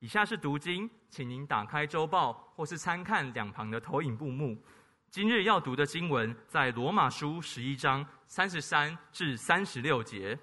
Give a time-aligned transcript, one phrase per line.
[0.00, 4.58] 以下是读经，请您打开周报或是参看两旁的投影布幕。
[5.10, 10.38] 今日要读的经文在罗马书十一章三十三至三十六节。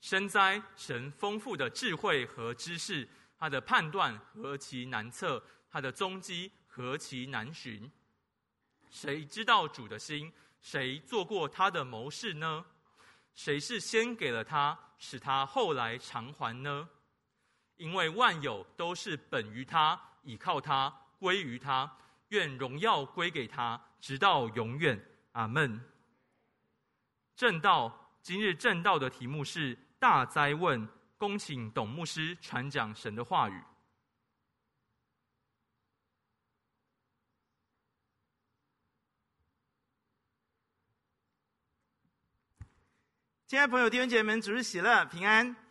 [0.00, 3.08] 深哉，神丰富的智慧和知识，
[3.38, 5.40] 他的判断何其难测，
[5.70, 7.88] 他的踪迹何其难寻。
[8.90, 10.32] 谁知道主的心？
[10.60, 12.64] 谁做过他的谋士呢？
[13.36, 16.88] 谁是先给了他，使他后来偿还呢？
[17.76, 20.88] 因为万有都是本于他，倚靠他，
[21.18, 21.90] 归于他，
[22.28, 25.00] 愿荣耀归给他，直到永远。
[25.32, 25.80] 阿门。
[27.34, 33.60] 正道，今日正道的题目是大灾问，恭请董牧师传讲神的话语。
[43.46, 45.63] 亲爱朋友、弟兄姐妹们，主日喜乐，平安。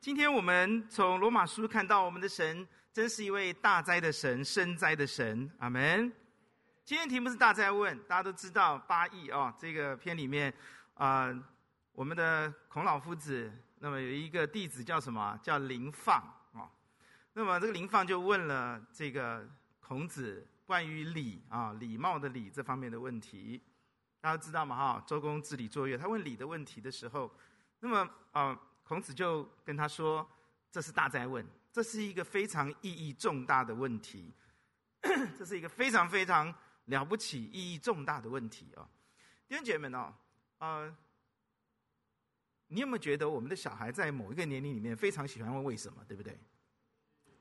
[0.00, 5.48] 今天我们从罗马书看到，我们的神真是一位大灾的神，深灾的神。
[5.58, 6.10] 阿门。
[6.86, 10.50] 今天题目是大灾问，大家都知道八义啊，这个篇里面
[10.94, 11.44] 啊、呃，
[11.92, 15.38] 我们的孔老夫子，那么有一个弟子叫什么？
[15.42, 16.16] 叫林放
[16.54, 16.64] 啊。
[17.34, 19.46] 那么这个林放就问了这个
[19.80, 23.62] 孔子关于礼啊，礼貌的礼这方面的问题。
[24.18, 24.74] 大家知道吗？
[24.74, 27.30] 哈，周公治理作乐，他问礼的问题的时候，
[27.80, 28.58] 那么啊。
[28.90, 30.28] 孔子就跟他说
[30.68, 34.34] ：“这是大哉问，这是一个非常意义重大的问题，
[35.38, 36.52] 这是一个非常非常
[36.86, 38.82] 了不起、意义重大的问题啊！
[39.46, 40.12] 弟兄姐妹们哦，
[40.58, 40.96] 呃，
[42.66, 46.36] 你有没有觉得我们的小孩在某一个年龄里面非常喜欢问为什么，对不对？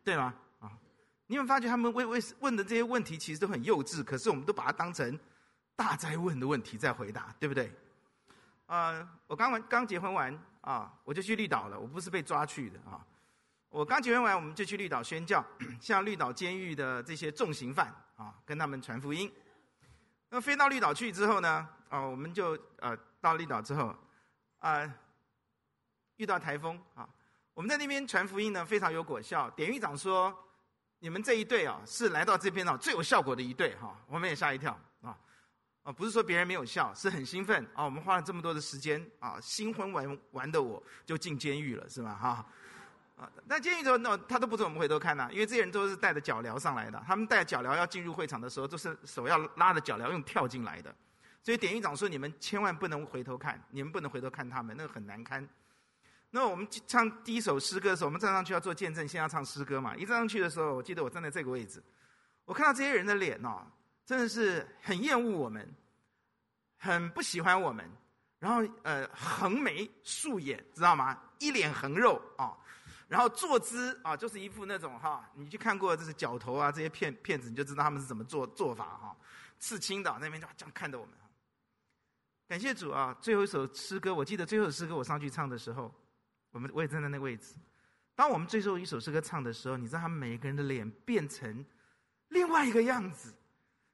[0.04, 0.36] 对吗？
[0.60, 0.78] 啊，
[1.26, 5.20] 你有没有发觉他们为为问的这些问题其实都很幼稚，可是我们都把它当成
[5.76, 7.74] 大哉问的问题在回答，对不对？
[8.68, 10.32] 呃，我刚完刚结婚完。”
[10.62, 11.80] 啊，我就去绿岛了。
[11.80, 13.06] 我不是被抓去的啊。
[13.70, 15.46] 我刚结婚完，我们就去绿岛宣教，
[15.80, 19.32] 向绿岛监狱的这些重刑犯啊，跟他们传福音。
[20.30, 23.96] 那飞到绿岛去之后呢，啊，我们就呃到绿岛之后，
[24.58, 24.92] 啊，
[26.18, 27.08] 遇到台风啊，
[27.54, 29.50] 我们在那边传福音呢，非常有果效。
[29.52, 30.36] 典狱长说，
[30.98, 34.78] 你们这一队啊，是来到这边啊最有效果的一队哈，我们也吓一跳
[35.92, 37.84] 不是说别人没有笑，是很兴奋啊！
[37.84, 42.16] 我们花了这么多的时间啊，新婚玩玩的我就进监狱了，是吗？
[42.16, 42.46] 哈
[43.18, 43.32] 啊！
[43.46, 47.04] 那监狱之后，那他都不准我们回头看呐、因为这些人都是带着脚镣上来的。
[47.08, 50.94] 他们带脚镣要进入会场的时候，都是手要拉着脚镣用跳进来的。
[51.42, 55.48] 所以典狱长说：“你们千万不能回头看，你们不能回头看他们，那个很难堪。”
[56.32, 59.96] 那我们唱第一首诗歌的时候，我们站上去要做见证，先要唱诗歌嘛。
[59.96, 61.82] 一站上去的时候，我记得我站在这个位置，
[62.46, 63.66] 我看到这些人的脸哦。
[64.10, 65.72] 真的是很厌恶我们，
[66.80, 67.88] 很不喜欢我们，
[68.40, 71.16] 然后呃横眉竖眼，知道吗？
[71.38, 72.58] 一脸横肉啊，
[73.08, 79.16] 然后坐姿啊，就是一副那种哈，你去看过这是角头啊这些片片子，你就知道他们是怎么做做法哈。
[79.60, 81.14] 刺青的那边就这样看着我们。
[82.48, 83.16] 感谢主啊！
[83.22, 85.94] 最后一首诗歌，我记得最后一首诗歌我上去唱的时候，
[86.50, 87.54] 我们我也站在那个位置。
[88.16, 91.64] 当我们最后一首诗歌唱的时候，你知道他们每一个人的脸变成
[92.30, 93.36] 另外一个样子。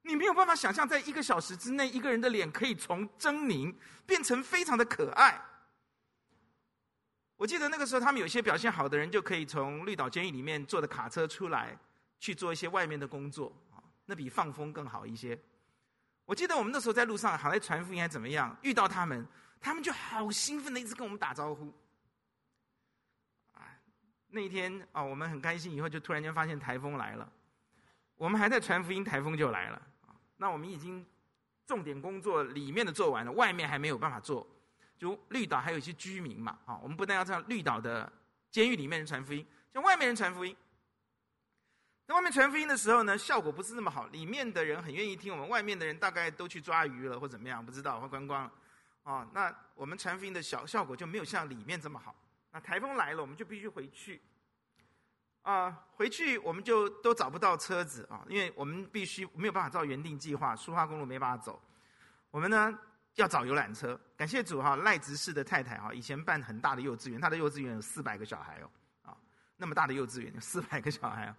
[0.06, 3.74] 你没有办法想象，在一个小时之内，一个人的脸可以从狰狞
[4.06, 5.42] 变成非常的可爱。
[7.36, 11.76] 我记得那个时候，他们有些表现好的人，就可以从绿岛监狱里面坐的卡车出来，
[12.20, 15.38] 去做一些外面的工作啊，那比放风更好一些。
[16.24, 19.28] 我记得我们那时候在路上，好像传福音还怎么样，遇到他们，
[19.60, 21.74] 他们就好兴奋的一直跟我们打招呼。
[23.54, 23.74] 啊，
[24.28, 27.28] 那一天啊，我们很开心，以后就突然间发现台风来了，
[28.16, 29.82] 我们还在传福音，台风就来了。
[30.38, 31.06] 那我们已经
[31.66, 34.46] 重点工作里面的做完了，外面还没有办法做。
[34.98, 38.12] 就绿岛还有一些居民嘛，啊，我们不但要在绿岛的
[38.50, 40.56] 监狱里面传福音，向外面人传福音。
[42.08, 44.06] 在外面传福音的时候呢，效果不是那么好。
[44.08, 48.52] 里面的人很愿意听，我们外面的人大概都去抓鱼了或怎么样，不知道或观光了。
[49.04, 52.16] 啊，那我们传福音的小效果就没有像里面这么好。
[52.52, 54.22] 那台风来了，我们就必须回去。
[55.46, 61.62] 啊、回去我们就都找不到车子啊，因为我们必须没有办法照原定计划，苏花公路没办法走。
[62.32, 62.76] 我们呢
[63.14, 68.70] 要找游览车，感谢主哈，赖执事的太太哈，以前办很大的幼稚园，他的幼稚园有四百个小孩哦，
[69.04, 69.16] 啊，
[69.56, 71.38] 那么大的幼稚园有四百个小孩啊，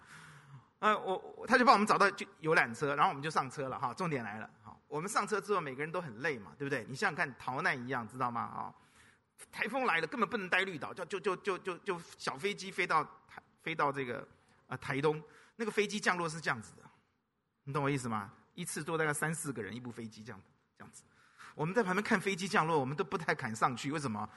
[0.79, 3.93] 呃，我他就帮我们找到就游览车，然后我们就上车了哈。
[3.93, 6.87] 重点来了，好，我们上车之后每个人都很累嘛，对不对？
[6.89, 8.41] 你想想看，逃难一样，知道吗？
[8.41, 8.73] 啊，
[9.51, 13.43] 台风来了，根本不能待绿岛，就就就就就就小飞机飞到台。
[13.67, 14.25] 飞到这个
[14.69, 15.21] 啊台东，
[15.57, 16.83] 那个飞机降落是这样子的，
[17.65, 18.31] 你懂我意思吗？
[18.55, 20.41] 一次坐大概三四个人，一部飞机这样
[20.79, 21.03] 这样子。
[21.57, 24.29] 我们在旁边看飞机降落，我们都不太敢上去，为什么？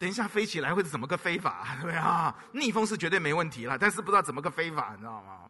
[0.00, 1.78] 等一下飞起来会是怎么个飞法？
[1.80, 5.48] 对啊，逆风是绝对没问题了，但是不知道怎么个飞法，你知道吗？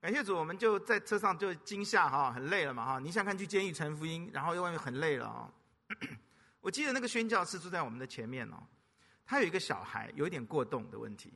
[0.00, 2.98] 感谢主，我们就在车上就惊吓哈，很累了嘛哈。
[2.98, 5.52] 你想看去监狱传福音，然后又外面很累了啊。
[6.62, 8.56] 我记得那个宣教士住在我们的前面哦，
[9.26, 11.30] 他有一个小孩有一点过动的问题。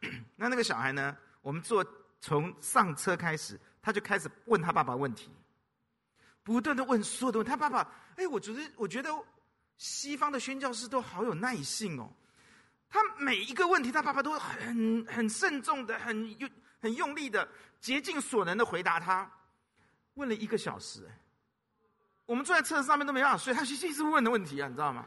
[0.36, 1.84] 那那个小孩呢，我们坐
[2.20, 5.30] 从上车开始，他就开始问他爸爸问题，
[6.42, 7.46] 不断的问所有的问。
[7.46, 7.86] 他爸爸，
[8.16, 9.10] 哎，我觉得我觉得
[9.76, 12.10] 西方的宣教师都好有耐性哦。
[12.88, 16.50] 他每一个问题，他爸爸都很很慎重的，很用
[16.80, 17.48] 很用力的，
[17.80, 19.30] 竭尽所能的回答他。
[20.14, 21.08] 问了一个小时，
[22.26, 23.54] 我们坐在车子上面都没办法睡。
[23.54, 25.06] 他一直问的问题啊，你知道吗？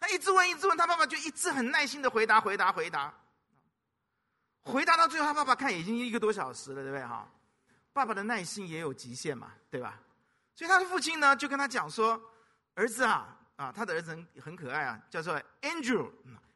[0.00, 3.12] 他一直问，一直问，他爸爸就一直很耐心的回答，回答，回答。
[4.62, 7.28] 回答到最后，他爸爸看已经一个多小时了，对不对哈？
[7.92, 10.00] 爸爸的耐心也有极限嘛，对吧？
[10.54, 12.20] 所以他的父亲呢，就跟他讲说
[12.74, 16.10] ：“儿子啊。”啊，他的儿子很很可爱啊，叫做 Andrew。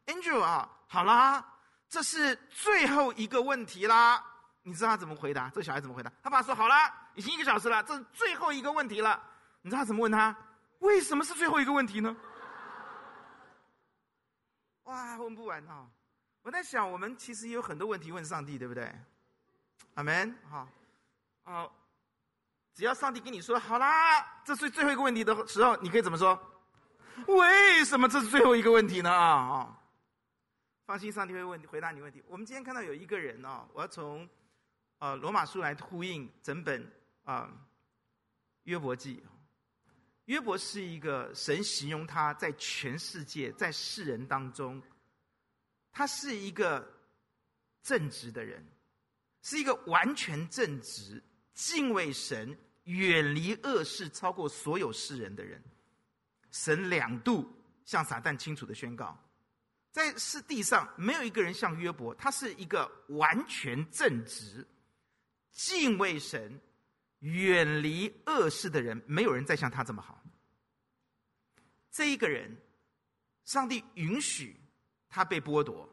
[0.06, 1.44] Andrew 啊，好啦，
[1.86, 4.24] 这是最后一个问题啦。
[4.62, 5.50] 你知道他怎么回答？
[5.50, 6.10] 这小孩怎么回答？
[6.22, 9.22] 他爸说：“好啦，已经一个小时了，这是最后一个问题了。”
[9.60, 10.34] 你知道他怎么问他？
[10.78, 12.16] 为什么是最后一个问题呢？
[14.84, 15.88] 哇，问不完哦！
[16.42, 18.94] 我在想，我们其实也有很多问题问上帝，对不对？
[19.94, 20.36] 阿门。
[20.50, 20.68] 好，
[21.42, 21.74] 好，
[22.74, 26.38] 只要上帝跟你说：“好啦，这是最后一个问题”的时候，你可以怎么说？
[27.28, 29.10] 为什么这是最后一个问题呢？
[29.10, 29.80] 啊，
[30.84, 32.22] 放心，上帝会问回答你问题。
[32.26, 34.28] 我们今天看到有一个人哦，我要从
[34.98, 36.92] 呃罗马书来呼应整本
[37.24, 37.50] 啊
[38.64, 39.24] 约伯记。
[40.26, 44.82] 约伯是一个神形容他在全世界在世人当中，
[45.92, 46.86] 他是一个
[47.82, 48.66] 正直的人，
[49.42, 51.22] 是一个完全正直、
[51.52, 55.62] 敬畏神、远离恶事、超过所有世人的人。
[56.50, 57.46] 神两度
[57.84, 59.18] 向撒旦清楚的宣告，
[59.90, 64.66] 在世地上没有一个人像约伯，他是一个完全正直、
[65.52, 66.58] 敬畏神、
[67.24, 70.22] 远离恶事的人，没有人再像他这么好。
[71.90, 72.54] 这一个人，
[73.44, 74.60] 上帝允许
[75.08, 75.88] 他被剥夺，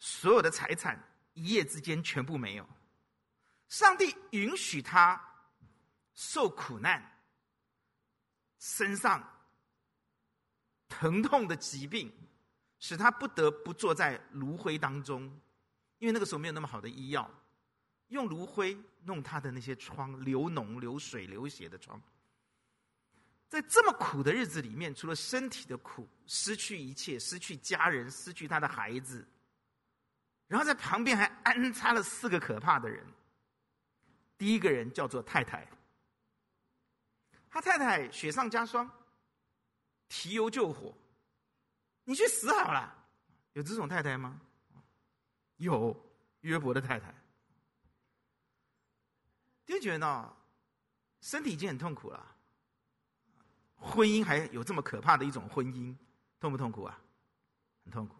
[0.00, 1.00] 所有的财产
[1.34, 2.68] 一夜之间全部没有，
[3.68, 5.22] 上帝允许他
[6.12, 7.08] 受苦难。
[8.58, 9.22] 身上
[10.88, 12.12] 疼痛的疾病，
[12.78, 15.22] 使他不得不坐在炉灰当中，
[15.98, 17.28] 因为那个时候没有那么好的医药，
[18.12, 22.00] 用炉灰弄他的那些疮，流脓、流水、流血的疮。
[23.48, 29.26] 在这么苦的日子里面，除了身体的苦，失去一切，失去家人，失去他的孩子，
[30.46, 33.04] 然后在旁边还安插了四个可怕的人。
[34.38, 35.68] 第一个人叫做太太。
[37.50, 38.90] 他太太雪上加霜，
[40.08, 40.96] 提油救火，
[42.04, 42.94] 你去死好了。
[43.52, 44.40] 有这种太太吗？
[45.58, 45.94] 有，
[46.40, 47.14] 约伯的太太。
[49.72, 50.32] 就觉得呢，
[51.20, 52.36] 身体已经很痛苦了，
[53.76, 55.96] 婚姻还有这么可怕的一种婚姻，
[56.38, 56.98] 痛不痛苦啊？
[57.84, 58.16] 很痛苦。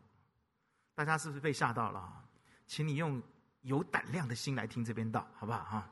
[0.95, 2.29] 大家是不是被吓到了？
[2.67, 3.23] 请你用
[3.61, 5.63] 有胆量的心来听这边道，好不好？
[5.65, 5.91] 哈。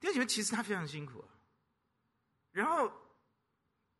[0.00, 1.28] 因为觉得其实他非常辛苦啊，
[2.52, 2.92] 然后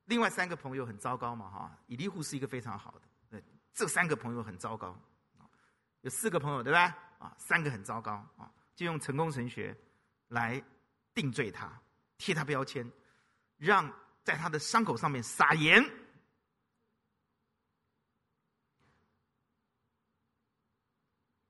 [0.05, 3.01] 另外三个朋友很糟糕嘛哈，以利户是一个非常好的，
[3.31, 4.95] 对，这三个朋友很糟糕，
[6.03, 6.95] 有四个朋友对吧？
[7.19, 9.77] 啊，三个很糟糕啊，就用成功神学
[10.29, 10.63] 来
[11.15, 11.81] 定罪他，
[12.19, 12.91] 贴他标签，
[13.57, 15.85] 让在他的伤口上面撒盐。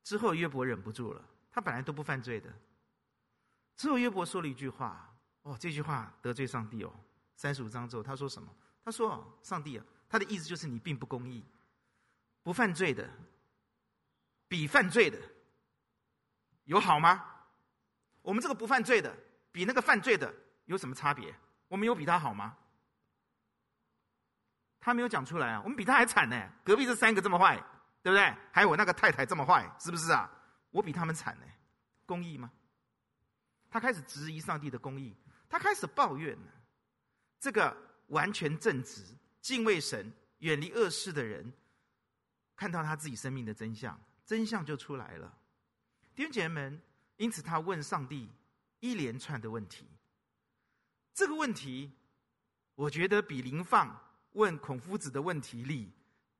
[0.02, 2.52] 之后约伯忍不住了，他本来都不犯罪的。
[3.76, 5.12] 之后约伯说了一句话，
[5.42, 6.94] 哦，这句话得罪上帝哦。
[7.36, 8.54] 三十五章之后，他说什么？
[8.84, 11.42] 他说：“上帝啊，他的意思就是你并不公义，
[12.42, 13.10] 不犯罪的
[14.46, 15.18] 比犯罪的
[16.64, 17.24] 有好吗？
[18.22, 19.14] 我们这个不犯罪的
[19.52, 21.34] 比那个犯罪的有什么差别？
[21.68, 22.56] 我们有比他好吗？
[24.80, 25.60] 他没有讲出来啊。
[25.62, 26.50] 我们比他还惨呢。
[26.64, 27.56] 隔壁这三个这么坏，
[28.02, 28.34] 对不对？
[28.52, 30.30] 还有我那个太太这么坏，是不是啊？
[30.70, 31.46] 我比他们惨呢。
[32.06, 32.50] 公义吗？”
[33.70, 35.16] 他开始质疑上帝的公义，
[35.48, 36.52] 他开始抱怨了。
[37.40, 39.02] 这个完全正直、
[39.40, 41.52] 敬畏神、远离恶事的人，
[42.56, 45.36] 看到他自己生命的真相，真相就出来了。
[46.14, 46.82] 弟兄姐妹们，
[47.16, 48.28] 因此他问上帝
[48.80, 49.86] 一连串的问题。
[51.12, 51.92] 这个问题，
[52.74, 53.98] 我觉得比林放
[54.32, 55.92] 问孔夫子的问题力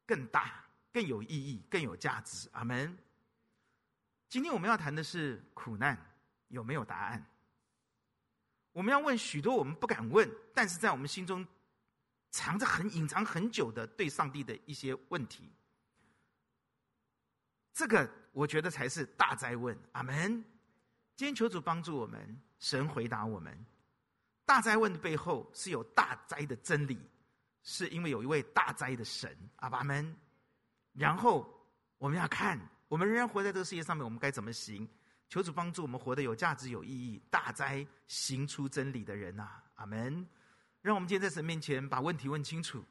[0.07, 2.49] 更大、更有意义、更有价值。
[2.53, 2.97] 阿门。
[4.29, 6.11] 今天我们要谈的是苦难。
[6.49, 7.27] 有没有答案？
[8.71, 11.45] 我们要问许多我们不敢问，但是在我们心中
[12.31, 15.51] 藏着很隐藏很久的对上帝的一些问题。
[17.73, 19.77] 这个我觉得才是大灾问。
[19.93, 20.45] 阿门。
[21.17, 23.57] 今天求主帮助我们，神回答我们。
[24.45, 26.99] 大灾问的背后是有大灾的真理，
[27.63, 29.35] 是因为有一位大灾的神。
[29.57, 30.15] 阿爸们。
[30.93, 31.49] 然后
[31.99, 34.87] 我们要看，我们仍然活在这个世界上面，我们该怎么行？
[35.29, 37.23] 求主帮助我们活得有价值、有意义。
[37.31, 40.27] 大灾行出真理的人呐、阿门。
[40.83, 42.85] 让我们今天在神面前把问题问清楚，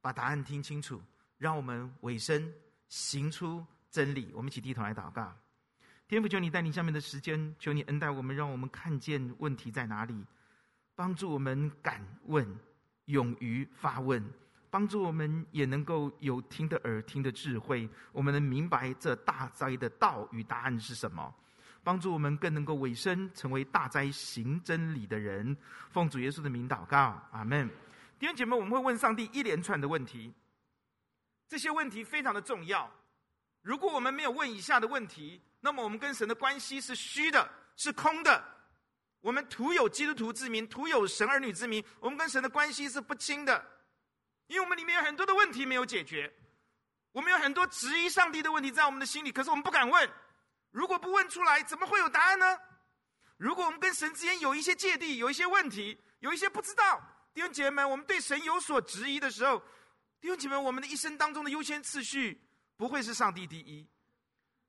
[0.00, 1.00] 把答案听清楚，
[1.38, 2.52] 让我们委身
[2.88, 4.30] 行出真理。
[4.34, 5.32] 我们一起低头来祷告。
[6.06, 10.24] 天父，求你带领下面的时间，求你恩待我们，让我们看见问题在哪里，
[10.94, 12.46] 帮助我们敢问，
[13.06, 14.24] 勇于发问。
[14.70, 21.34] 帮助我们也能够有听的耳、听的智慧，我们能明白这大灾的道与答案是什么。
[21.82, 25.56] 帮助我们更能够委身成为大灾行真理的人。
[25.90, 27.66] 奉主耶稣的名祷告，阿门。
[28.18, 30.34] 弟兄姐妹，我们会问上帝一连串的问题，
[31.46, 32.90] 这些问题非常的重要。
[33.62, 38.42] 如果我们没有问以下的问题，那么我们跟神的关系是虚的，是空的。
[39.20, 43.64] 我们徒有基督徒之名，徒有神儿女之名，我们跟神的关系是不清的。
[44.46, 46.32] 因为我们里面有很多的问题没有解决，
[47.12, 50.08] 我们有很多质疑上帝的问题在我们的心里，可是我们不敢问。
[50.70, 52.58] 如果不问出来，怎么会有答案呢？
[53.36, 57.02] 如果我们跟神之间有一些芥蒂，有一些问题，有一些不知道，
[57.34, 59.58] 弟兄姐妹们，我们对神有所质疑的时候，
[60.20, 62.40] 弟兄姐妹们，我们的一生当中的优先次序
[62.78, 63.86] 不会是上帝第一，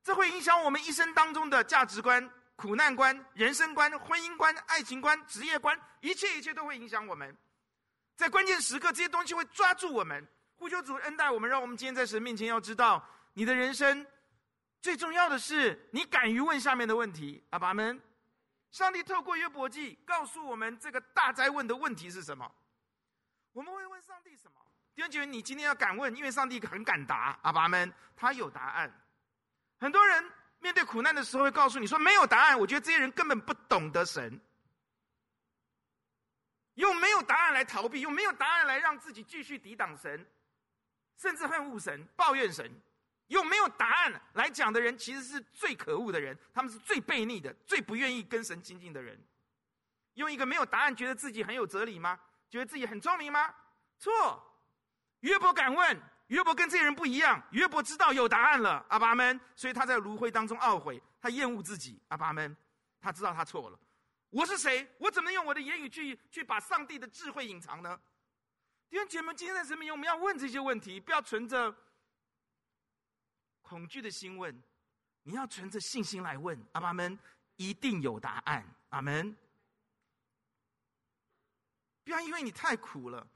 [0.03, 7.37] 这会影响我们一生当中的价值观、苦难观、人生观、婚姻观、爱情观、职业观，一切一切都会影响我们。
[8.17, 10.27] 在关键时刻，这些东西会抓住我们。
[10.57, 14.05] 呼求主恩待我们，让我们今天在神面前要知道，你的人生
[14.81, 17.41] 最重要的是你敢于问下面的问题。
[17.51, 18.01] 阿爸们，
[18.71, 22.51] 上帝透过约伯记告诉我们，这个大灾问的问题是什么？
[23.53, 24.58] 我们会问上帝什么？
[24.99, 27.39] 弟兄姐妹，你今天要敢问，因为上帝很敢答。
[27.43, 28.91] 阿爸们，他有答案。
[29.79, 32.59] 很多人面对苦难的时候会告诉你说没有答案。
[32.59, 34.37] 我觉得这些人根本不懂得神。
[36.73, 40.27] 用没有答案来逃避，用没有答案来让自己继续抵挡神，
[41.15, 42.69] 甚至恨恶神、抱怨神。
[43.27, 49.17] 用没有答案来讲的人，其实是最可恶的人，他们是最悖逆的、最不愿意跟神亲近的人。
[50.15, 52.19] 用一个没有答案，觉得自己很有哲理吗？
[52.49, 53.55] 觉得自己很聪明吗？
[53.97, 54.45] 错。
[55.21, 57.41] 约伯敢问，约伯跟这些人不一样。
[57.51, 62.55] 约伯知道有答案了，阿爸们，所以他在炉灰当中懊悔，他厌恶自己，阿爸们，
[62.99, 63.79] 他知道他错了。
[64.29, 64.87] 我是谁？
[64.99, 67.99] 我怎么用我的言语去去把上帝的智慧隐藏呢？
[68.89, 71.75] 弟兄姐妹，今天在神面，我们要问这些问题，不要存着
[73.61, 74.63] 恐惧的心问，
[75.23, 76.59] 你要存着信心来问。
[76.73, 77.17] 阿爸们，
[77.55, 78.65] 一定有答案。
[78.89, 79.35] 阿门。
[82.03, 83.27] 不要因为你太苦了，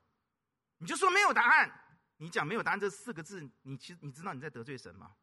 [0.84, 1.72] 你就说没有答案。
[2.18, 5.16] 你讲没有答案这四个字，你其实你知道你在得罪神吗？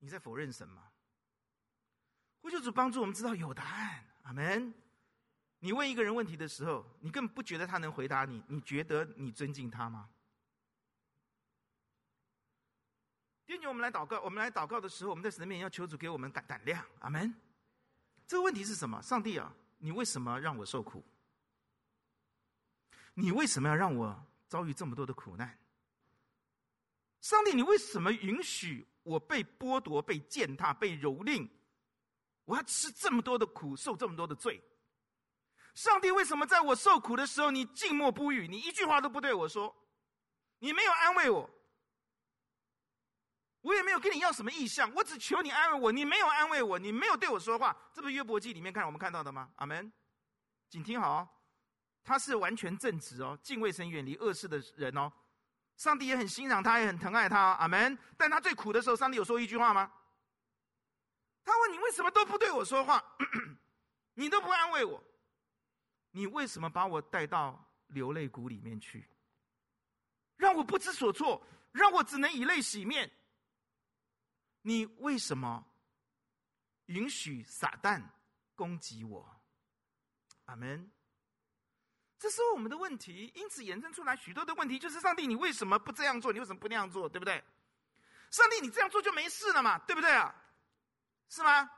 [0.00, 0.90] 你在否认神吗？
[2.40, 4.04] 呼求主帮助我们知道有答案。
[4.22, 4.74] 阿门！
[5.60, 10.10] 你问一个人问题的时候，你根本不觉得他能回答你，你觉得你尊敬他吗？
[13.46, 14.20] 弟兄，我们来祷告。
[14.20, 16.84] 我们来祷告的时候，我们在神面前要求主给我们胆胆量。
[16.98, 17.32] 阿门！
[18.26, 19.00] 这个问题是什么？
[19.00, 21.04] 上帝啊，你为什么让我受苦？
[23.14, 25.58] 你为什么要让我遭遇这么多的苦难？
[27.20, 31.48] 上帝，你为什么允许我被剥夺、被践踏、被蹂躏？
[32.44, 34.62] 我要吃这么多的苦，受这么多的罪。
[35.74, 39.74] 上帝为什么在我受苦的时候，你静默不语，你一句话都不对我说，
[40.58, 41.50] 你没有安慰我，
[43.62, 49.50] 我也没有跟你要什么意向，我只求你安慰我，你没有安慰我，你没有对我说话，这不是约伯记里面看我们看到的吗？
[49.56, 49.90] 阿门，
[50.68, 51.43] 请听好，
[52.04, 55.10] 他是完全正直哦，敬畏神、远离恶事的人哦，
[55.76, 57.98] 上帝也很欣赏他，也很疼爱他哦，阿门。
[58.16, 59.90] 但他最苦的时候，上帝有说一句话吗？
[61.42, 63.02] 他问你为什么都不对我说话？
[64.14, 65.02] 你都不安慰我，
[66.10, 69.08] 你为什么把我带到流泪谷里面去，
[70.36, 71.42] 让我不知所措，
[71.72, 73.10] 让我只能以泪洗面？
[74.62, 75.66] 你为什么
[76.86, 78.02] 允许撒旦
[78.54, 79.40] 攻击我？
[80.44, 80.90] 阿门。
[82.24, 86.32] 这是我们的问题，因此衍生出来许多的问题，就是上帝，你为什么不这样做？
[86.32, 87.06] 你为什么不那样做？
[87.06, 87.44] 对不对？
[88.30, 89.78] 上帝，你这样做就没事了嘛？
[89.80, 90.34] 对不对啊？
[91.28, 91.70] 是吗？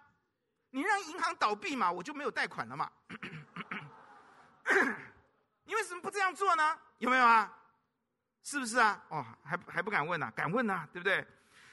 [0.70, 2.88] 你让银行倒闭嘛，我就没有贷款了嘛。
[5.64, 6.78] 你为什么不这样做呢？
[6.98, 7.52] 有没有啊？
[8.44, 9.04] 是不是啊？
[9.08, 11.26] 哦，还还不敢问呢、敢问呢、对不对？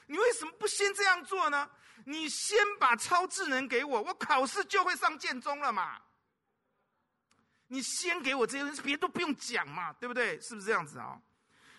[0.08, 1.70] 你为什么不先这样做呢？
[2.06, 6.02] 你先把超智能给我，我考试就会上建中了嘛。
[7.74, 10.40] 你先给我这些东西，别人都不用讲嘛，对不对？
[10.40, 11.20] 是不是这样子啊？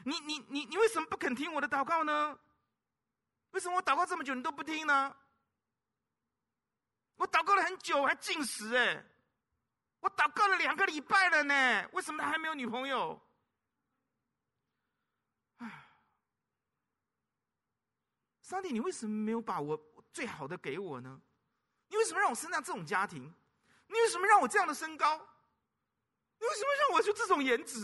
[0.04, 2.36] 你你你你为什么不肯听我的祷告呢？
[3.52, 5.16] 为什么我祷告这么久你都不听呢？
[7.14, 9.04] 我祷告了很久，还禁食哎！
[10.00, 13.22] 我祷告了两个礼拜了呢，为什么他还没有女朋友？
[15.58, 15.86] 唉，
[18.42, 19.80] 上帝，你为什么没有把我
[20.12, 21.20] 最好的给我呢？
[21.86, 23.32] 你为什么让我生在这种家庭？
[23.86, 25.24] 你为什么让我这样的身高？
[26.44, 27.78] 你为什么让我就这种颜值？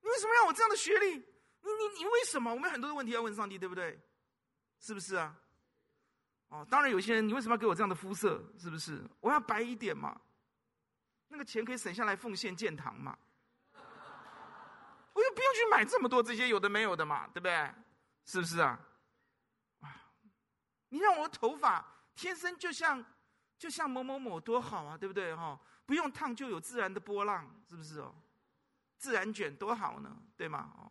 [0.00, 1.10] 你为什么让我这样的学历？
[1.10, 2.50] 你你你为什么？
[2.50, 4.00] 我们有很多的问题要问上帝，对不对？
[4.80, 5.36] 是不是啊？
[6.48, 8.42] 哦，当然有些人，你为什么要给我这样的肤色？
[8.58, 9.06] 是不是？
[9.20, 10.18] 我要白一点嘛？
[11.28, 13.16] 那个钱可以省下来奉献建堂嘛？
[15.12, 17.70] 我又不用去买这么多这些有的没有的嘛，对不对？
[18.24, 18.80] 是不是啊？
[19.80, 20.02] 啊
[20.88, 23.04] 你让我头发天生就像
[23.58, 25.34] 就像某某某多好啊，对不对？
[25.34, 25.60] 哈，
[25.92, 28.14] 不用烫就有自然的波浪，是不是哦？
[28.96, 30.72] 自然卷多好呢，对吗？
[30.78, 30.90] 哦，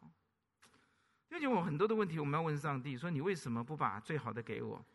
[1.29, 4.86] 因为我很多的问题，我们要问上帝，说你为什么不把最好的给我？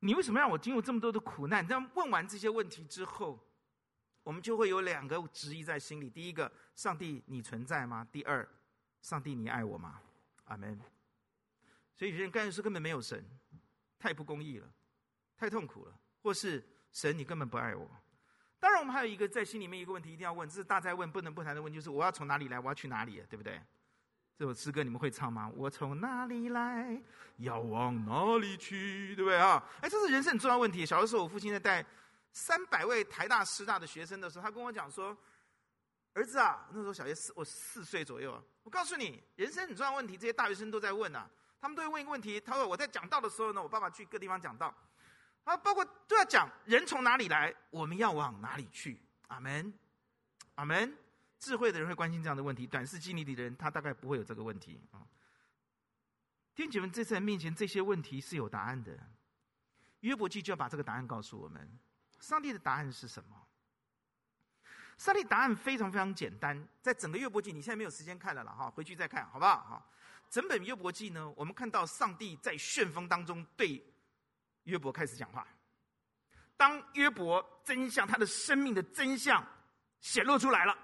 [0.00, 1.64] 你为什么让我经过这么多的苦难？
[1.64, 3.38] 这样问完这些问题之后，
[4.24, 8.04] 我们就会有两个质疑在心里：第一个，上帝你存在吗？
[8.10, 8.44] 第二，
[9.02, 10.02] 上帝你爱我吗？
[10.46, 10.76] 阿门。
[11.94, 13.24] 所以有些人干的事根本没有神，
[14.00, 14.68] 太不公义了，
[15.36, 17.88] 太痛苦了，或是神你根本不爱我。
[18.60, 22.58] 当然，我们还有一个在心里面一个问题一定要问，这是大哉问不能不谈的问，就是我要从哪里来？
[22.58, 23.22] 我要去哪里？
[23.28, 23.60] 对不对？
[24.36, 25.50] 这首诗歌你们会唱吗？
[25.54, 27.00] 我从哪里来，
[27.36, 29.62] 要往哪里去，对不对啊？
[29.80, 30.84] 哎，这是人生很重要问题。
[30.84, 31.84] 小的时候，我父亲在带
[32.32, 35.16] 三百位台大、师大的学生的时候，他跟我讲说
[36.14, 38.42] ：“儿子啊，那时候小学四，我四岁左右。
[38.64, 41.30] 我告诉你，人生很重要问题，这些大学生都在问啊。
[41.60, 42.40] 他们都会问一个问题。
[42.40, 44.74] 他说我在讲道的时候呢，我爸爸去各地方讲道，
[45.44, 49.00] 啊，包括都要讲人从哪里来，我们要往哪里去。
[49.28, 49.72] 阿门，
[50.56, 50.96] 阿门。”
[51.40, 55.04] 智慧的人会关心这样的问题，短视经历的人他大概不会有这个问题啊。
[56.54, 58.98] 弟兄姐妹，这次在面前这些问题是有答案的，
[60.00, 61.78] 约伯记就要把这个答案告诉我们。
[62.18, 63.46] 上帝的答案是什么？
[64.96, 69.56] 上帝答案非常非常简单，在整个约伯记，你现在没有时间看了了哈，回去再看好不好？
[69.64, 69.86] 哈，
[70.30, 73.84] 整本约伯记呢，我们看到上帝在旋风当中对
[74.64, 75.46] 约伯开始讲话。
[76.56, 79.44] 当约伯真相，他的生命的真相
[80.00, 80.76] 显露出来了。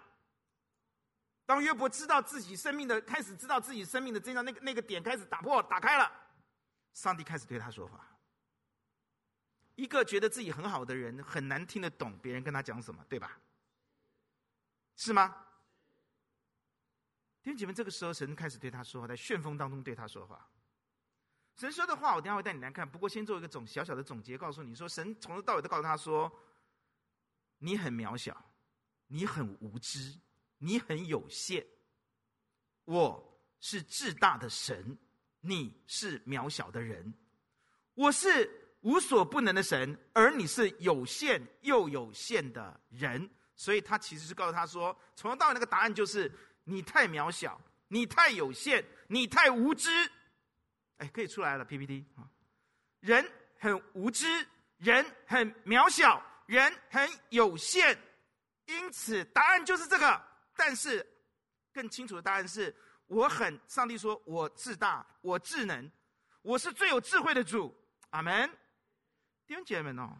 [1.46, 6.10] 当约伯知道自己生命的开始，知道自己生命的真相，那个那个点开始打破打开了，
[6.92, 8.06] 上帝开始对他说话。
[9.76, 13.38] 一个觉得自己很好的人，很难听得懂别人跟他讲什么，对吧？
[14.96, 15.34] 是吗？
[17.42, 20.46] 弟兄姐妹，这个时候神开始对他说话，在旋风当中对他说话。
[21.60, 22.88] 神说的话，我等下会带你来看。
[22.88, 26.32] 不过先做一个总小小的总结，告诉你说，神从头到尾都告诉他说
[27.60, 28.34] ：“你很渺小，
[29.08, 30.18] 你很无知。”
[30.62, 31.66] 你很有限，
[32.84, 34.98] 我是至大的神，
[35.40, 37.14] 你是渺小的人。
[37.94, 43.30] 我是无所不能的神，而你是有限又有限的人。
[43.56, 46.30] 所以他其实是告诉他说，从头到尾那个答案就是：
[46.64, 49.88] 你太渺小，你太有限，你太无知。
[51.00, 52.28] 哎，可以出来了 PPT 啊！
[53.00, 53.26] 人
[53.58, 54.26] 很无知，
[54.76, 57.98] 人很渺小，人很有限，
[58.66, 60.22] 因此答案就是这个。
[60.54, 61.06] 但是，
[61.72, 62.74] 更清楚的答案是：
[63.06, 65.90] 我很上帝说，我自大，我智能，
[66.42, 67.74] 我是最有智慧的主。
[68.10, 68.50] 阿门。
[69.46, 70.14] 弟兄姐妹们哦，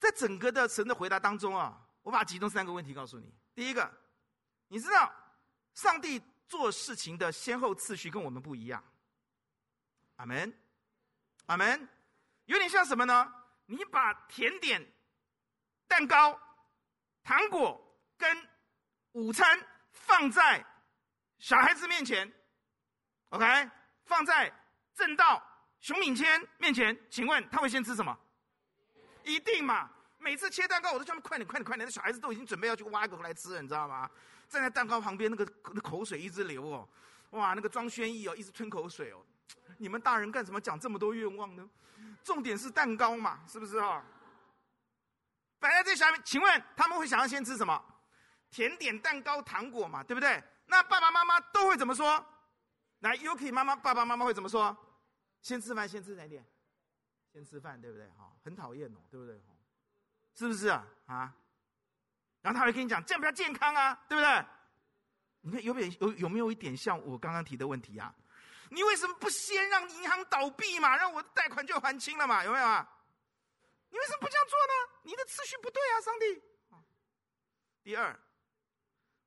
[0.00, 3.32] 在整个的神的回答当中啊，我把其中三个问题告诉你。
[3.54, 3.92] 第一个，
[4.68, 5.12] 你知道
[5.74, 6.20] 上帝
[6.52, 8.84] 做事情的先后次序跟我们不一样。
[10.16, 10.52] 阿门，
[11.46, 11.88] 阿门。
[12.44, 13.32] 有点像什么呢？
[13.64, 14.86] 你把甜点、
[15.88, 16.38] 蛋糕、
[17.24, 17.80] 糖果。
[18.18, 18.48] 跟
[19.12, 19.58] 午餐
[19.90, 20.64] 放在
[21.38, 22.30] 小孩子面前
[23.30, 23.68] ，OK，
[24.04, 24.52] 放在
[24.94, 25.42] 正道
[25.80, 28.16] 熊敏谦面前，请问他会先吃什么？
[29.24, 29.90] 一定嘛！
[30.22, 31.84] 每次切蛋糕，我都叫他们快点、快点、快点。
[31.84, 34.08] 那小孩子都已经准备要去挖一个回来吃了，你知道吗？
[34.48, 36.88] 站在蛋糕旁边，那个那口水一直流哦，
[37.30, 39.20] 哇，那个庄轩逸哦，一直吞口水哦。
[39.78, 41.68] 你们大人干什么讲这么多愿望呢？
[42.22, 44.02] 重点是蛋糕嘛，是不是啊、哦？
[45.58, 47.84] 摆在这下面，请问他们会想要先吃什么？
[48.50, 50.42] 甜点、蛋糕、糖果嘛，对不对？
[50.66, 52.24] 那爸爸妈妈都会怎么说？
[53.00, 54.76] 来，Yuki 妈妈、爸爸妈妈会怎么说？
[55.40, 56.44] 先吃饭，先吃哪点？
[57.32, 58.06] 先吃饭，对不对？
[58.10, 59.40] 哈，很讨厌哦，对不对？
[60.34, 60.86] 是不是啊？
[61.06, 61.34] 啊？
[62.40, 64.44] 然后他会跟你讲，这样比较健康啊，对不对？
[65.42, 68.14] 你看有没有有有没有一点像我刚刚提的问题啊？
[68.70, 72.42] 你为什么不先让银行倒闭嘛，让我的贷款就还清了嘛？
[72.44, 72.88] 有没有啊？
[73.90, 75.00] 你为什么不这样做呢？
[75.02, 76.42] 你的次序不对啊，上帝。
[77.84, 78.18] 第二，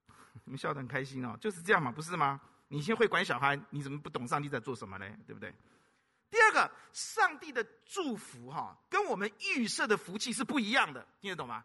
[0.46, 2.42] 你们笑得很开心哦，就是这样嘛，不是吗？
[2.68, 5.06] 你先会管小孩，你怎么不懂上帝在做什么呢？
[5.28, 5.54] 对不对？
[6.30, 11.64] 第二个，上帝的祝福哈，跟我们预设的福气是不一样的，听得懂吗？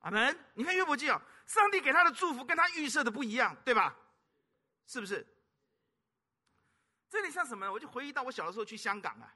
[0.00, 0.38] 阿门。
[0.54, 3.94] 你看约伯记哦，上帝给他的祝福跟他预设的不一样，对吧？
[4.86, 5.26] 是不是？
[7.10, 7.72] 这里像什么呢？
[7.72, 9.34] 我就回忆到我小的时候去香港啊，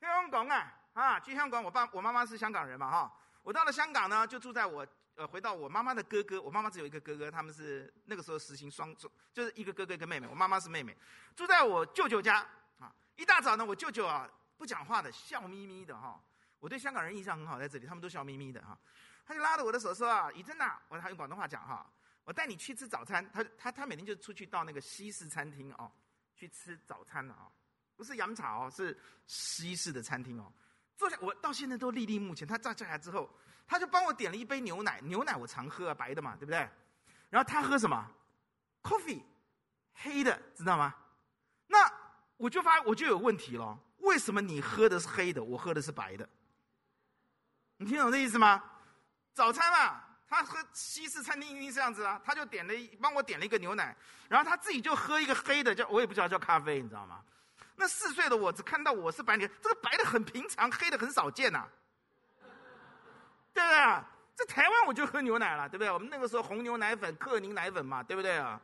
[0.00, 4.86] 香港啊啊，去香港，我爸我妈妈是香港人嘛哈，我到了香港呢，就住在我。
[5.18, 10.26] 呃，回到我妈妈的哥哥，我妈妈只有一个哥哥，他们是那个时候实行双种，就是一个哥哥一个妹妹。
[10.26, 10.94] 我妈妈是妹妹，
[11.34, 12.46] 住在我舅舅家。
[13.16, 16.22] 一大早呢，我舅舅啊不讲话的，笑眯眯的哈。
[16.60, 18.78] 我对香港人印象很好，在这里他们都笑眯眯的哈。
[19.24, 21.90] 他就拉着我的手说啊，以真呐，我还用广东话讲哈，
[22.24, 23.28] 我带你去吃早餐。
[23.32, 25.90] 他他他每天就出去到那个西式餐厅哦，
[26.34, 27.50] 去吃早餐了啊，
[27.96, 30.52] 不是洋茶哦，是西式的餐厅哦。
[30.96, 32.46] 坐下，我到现在都历历目前。
[32.46, 33.28] 他站下来之后。
[33.68, 36.58] 他就帮我点了一杯牛奶，牛奶我常喝啊，白的嘛，对不对？
[37.28, 38.08] 然后他喝什么
[38.80, 39.20] ？Coffee，
[39.92, 40.94] 黑的，知道吗？
[42.36, 43.78] 我就发，我就有问题了。
[43.98, 46.28] 为什么你喝的是黑的，我喝的是白的？
[47.78, 48.62] 你听懂这意思吗？
[49.32, 53.96] 早餐嘛，他喝西式餐厅一定这样子啊，他就点了一，帮我点了一个牛奶，
[54.28, 57.22] 然后他自己就喝一个黑的，叫我也不知道叫咖啡，你知道吗？
[57.74, 61.66] 那四岁的我只看到我是白的，这个白的很平常，黑的很少见呐、
[63.52, 64.08] 对不对啊？
[64.34, 65.90] 在台湾我就喝牛奶了，对不对？
[65.90, 68.60] 我们那个时候红牛奶粉、克宁奶粉嘛，对不对啊？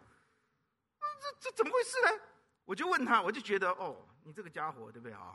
[1.20, 2.22] 这这怎么回事呢？
[2.64, 5.34] 我就问他，我就觉得哦，你这个家伙，对不对啊？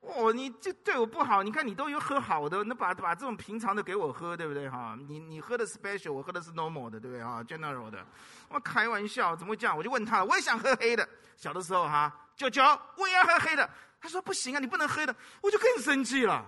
[0.00, 1.42] 哦，你这对我不好。
[1.42, 4.96] 你看你都有喝好的，那把把这种平常的给我喝，对不对哈？
[5.08, 8.06] 你你喝的 special，我喝的是 normal 的，对不对啊？general 的。
[8.48, 9.76] 我开玩笑，怎么会这样？
[9.76, 11.08] 我就问他，我也想喝黑的。
[11.36, 12.62] 小的时候哈，舅舅，
[12.96, 13.68] 我也要喝黑的。
[14.00, 15.14] 他说不行啊，你不能喝的。
[15.40, 16.44] 我就更生气了。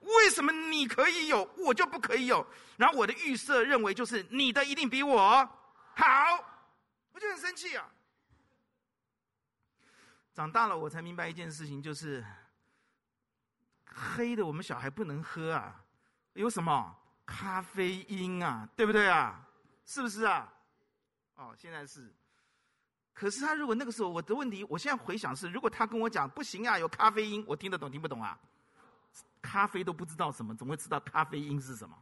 [0.00, 2.44] 为什么你可以有，我就不可以有？
[2.76, 5.48] 然后我的预设认为就是你的一定比我
[5.94, 6.04] 好，
[7.12, 7.88] 我就很生气啊。
[10.32, 12.24] 长大了我才明白一件事情，就是
[13.84, 15.84] 黑的我们小孩不能喝啊，
[16.32, 19.46] 有什么咖啡因啊，对不对啊？
[19.84, 20.50] 是不是啊？
[21.34, 22.12] 哦，现在是。
[23.12, 28.38] 可是他如果那个时候我的问题，我现在回想是，如果他跟我讲不行啊，有咖啡因，我听得懂听不懂啊？
[29.42, 31.94] 咖啡都不知道什么，怎么会知道咖啡因是什么？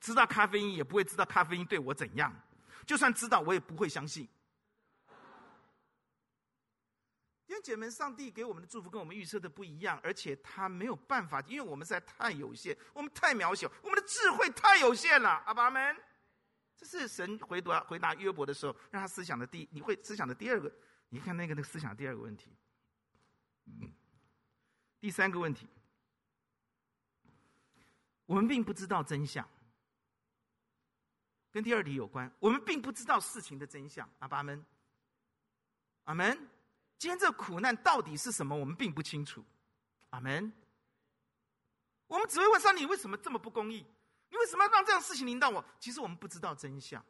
[0.00, 2.34] 知道咖啡因也不会知道咖啡因对我怎样。
[2.84, 4.28] 就算知道，我也不会相信。
[7.52, 15.28] 弟兄姐妹，上帝给我们的祝福跟我们预测的不一样，而且他没有办法，因为我们实在太有限，我们太渺小，我们的智慧太有限了。
[15.44, 15.94] 阿爸们，
[16.74, 20.72] 这是神回答回答约伯的时候，让他思想的第，你会思想的第二个，
[21.10, 22.56] 你看那个那个思想第二个问题。
[23.66, 23.92] 嗯，
[24.98, 25.68] 第三个问题。
[28.24, 29.46] 我们并不知道真相，
[31.50, 32.32] 跟第二题有关。
[32.38, 34.08] 我们并不知道事情的真相。
[34.20, 34.64] 阿爸们，
[36.04, 36.48] 阿门。
[37.02, 38.56] 今天这苦难到底是什么？
[38.56, 39.44] 我们并不清楚。
[40.10, 40.52] 阿门。
[42.06, 43.84] 我们只会问上帝：为什么这么不公义？
[44.30, 45.64] 你为什么要让这样事情临到我？
[45.80, 47.04] 其实我们不知道真相。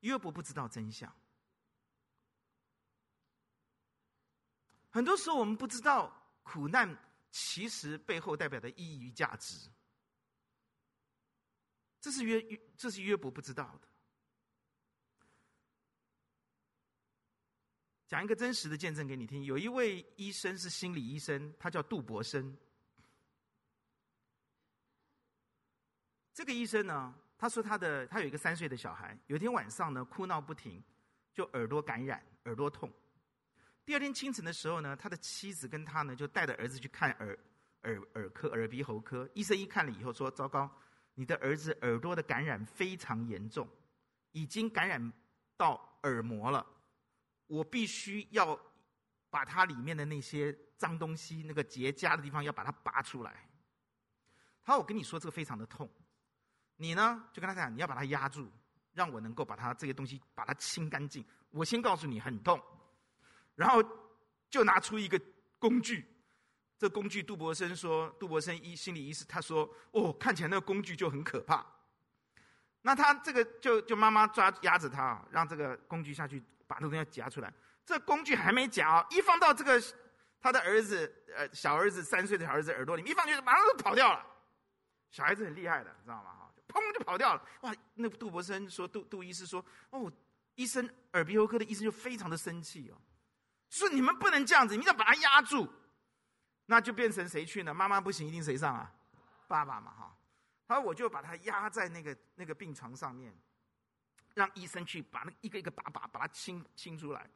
[0.00, 1.14] 约伯不知道真相。
[4.88, 6.10] 很多时候，我们不知道
[6.42, 6.98] 苦难
[7.30, 9.68] 其实背后代表的意义与价值。
[12.00, 12.42] 这是约，
[12.78, 13.88] 这是约伯不知道的。
[18.06, 19.44] 讲一个真实的见证给你听。
[19.44, 22.56] 有一位医生是心理医生，他叫杜伯生。
[26.32, 30.82] 这个医生呢，他说他的他有一个三岁的小孩，有一天晚上呢哭闹不停，
[31.32, 32.92] 就耳朵感染，耳朵痛。
[33.86, 37.38] 第二天清晨的时候呢，他的妻子跟他呢就带着儿子去看耳
[37.82, 39.28] 耳耳科、耳鼻喉科。
[39.34, 40.70] 医生一看了以后说：“糟糕。”
[41.16, 43.68] 你的儿子耳朵的感染非常严重，
[44.32, 45.12] 已经感染
[45.56, 46.66] 到耳膜了。
[47.46, 48.58] 我必须要
[49.30, 53.48] 把它里面的那些脏东西、那个结痂的地方要把它拔出来。
[54.62, 55.90] 他说：“我跟你说，这个非常的痛。
[56.76, 58.50] 你呢，就跟他讲，你要把它压住，
[58.92, 61.24] 让我能够把它这些东西把它清干净。
[61.50, 62.60] 我先告诉你很痛，
[63.54, 63.82] 然后
[64.48, 65.20] 就拿出一个
[65.58, 66.08] 工具。”
[66.76, 71.64] 这工具，杜伯生说，杜伯生医心理医师，他说：“哦，看起来那个工具就很可怕。”
[72.82, 76.42] 那他这个就就妈妈抓压着他，让这个工具下去
[76.74, 77.52] 把这东西夹出来。
[77.86, 79.80] 这工具还没夹，一放到这个
[80.40, 84.26] 他的儿子呃小儿子三岁的小儿子耳朵里面，一放进去，马上就跑掉了。
[85.10, 86.32] 小孩子很厉害的，知道吗？
[86.32, 87.42] 哈，砰就跑掉了。
[87.60, 90.12] 哇，那杜伯生说，杜杜医师说：“哦，
[90.56, 92.98] 医生耳鼻喉科的医生就非常的生气哦，
[93.70, 95.68] 说你们不能这样子，你要把他压住。”
[96.66, 97.74] 那就变成谁去呢？
[97.74, 98.90] 妈妈不行，一定谁上啊？
[99.46, 100.16] 爸爸嘛，哈。
[100.66, 103.36] 他说我就把他压在那个那个病床上面，
[104.34, 107.28] 让医生去把那一个一个把把把它清清出来。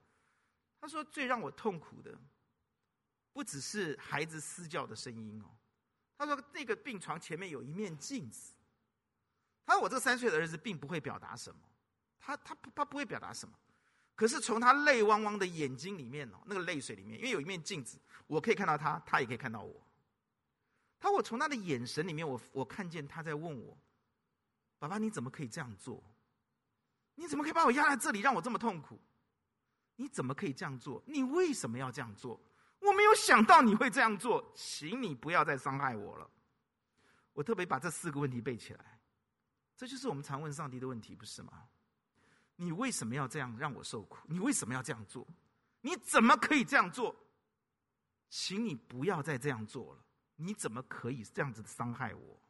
[0.81, 2.17] 他说最让我痛苦的，
[3.33, 5.47] 不只是孩子嘶叫的声音哦。
[6.17, 8.53] 他说那个病床前面有一面镜子。
[9.65, 11.61] 他说我这三岁的儿子并不会表达什么，
[12.19, 13.55] 他他他不会表达什么。
[14.15, 19.87] 可是从他泪汪汪的眼睛里面哦，那个泪水里面，因为有一面镜子，我可以看到他，他也可以看到我。
[20.99, 23.79] 他我从他的眼神里面，我我看见他在问我
[24.81, 26.03] ：“爸爸，你怎么可以这样做？
[27.19, 28.97] 你怎么可以把我压在这里，让我这么痛苦？
[29.97, 31.03] 你怎么可以这样做？
[31.05, 32.41] 你为什么要这样做？
[32.79, 36.31] 我没有想到你会这样做，请你不要再伤害我了。”
[37.35, 39.01] 我特别把这四个问题背起来，
[39.77, 41.69] 这就是我们常问上帝的问题，不是吗？
[42.55, 44.19] 你为什么要这样让我受苦？
[44.29, 45.27] 你为什么要这样做？
[45.81, 47.15] 你怎么可以这样做？
[48.29, 50.05] 请你不要再这样做了。
[50.37, 52.41] 你怎么可以这样子伤害我？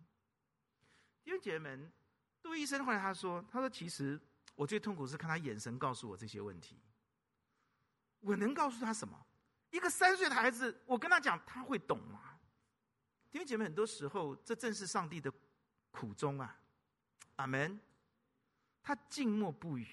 [1.24, 1.92] 弟兄姐妹们，
[2.42, 4.20] 杜医生后来他说：“他说其实
[4.58, 6.82] 我最痛苦是看他眼神告诉我这些问题。
[8.18, 9.16] 我能告诉他什么？
[9.70, 12.40] 一个三岁的孩子，我跟他讲，他会懂吗？”
[13.30, 15.32] 弟兄姐妹，很多时候这正是上帝的
[15.92, 16.60] 苦衷啊！
[17.36, 17.78] 阿门。
[18.82, 19.86] 他静默不语。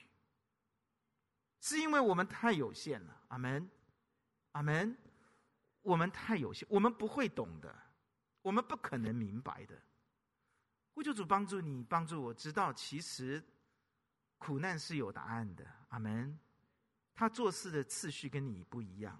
[1.61, 3.69] 是因为我们太有限了，阿门，
[4.53, 4.97] 阿门。
[5.83, 7.77] 我们太有限，我们不会懂的，
[8.41, 9.79] 我们不可能明白的。
[10.95, 13.43] 呼求主帮助你，帮助我知道，其实
[14.45, 16.37] 苦难是有答案的，阿门。
[17.15, 19.19] 他做事的次序跟你不一样，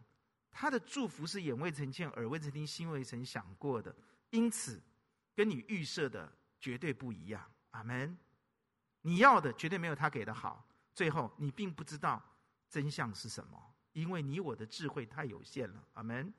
[0.52, 3.96] 他的祝福是眼未曾见、耳未曾听、心未曾想过的，
[4.30, 4.80] 因此
[5.34, 8.16] 跟你预设的绝对不一样，阿门。
[9.02, 12.22] 你要的绝对没有他给的好，最后你并不知道。
[12.70, 13.60] 真相是什么？
[13.94, 15.88] 因为你我的智慧太有限了。
[15.94, 16.32] 阿门。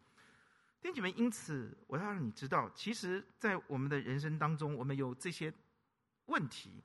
[0.81, 5.53] 弟兄们，因此我要让你知道，其实，在我们的人生当中，我们有这些
[6.27, 6.85] 问题，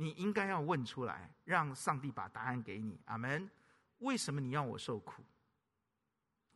[0.00, 3.00] 你应该要问出来，让上帝把答案给你。
[3.06, 3.50] 阿门。
[3.98, 5.24] 为什么你要我受苦？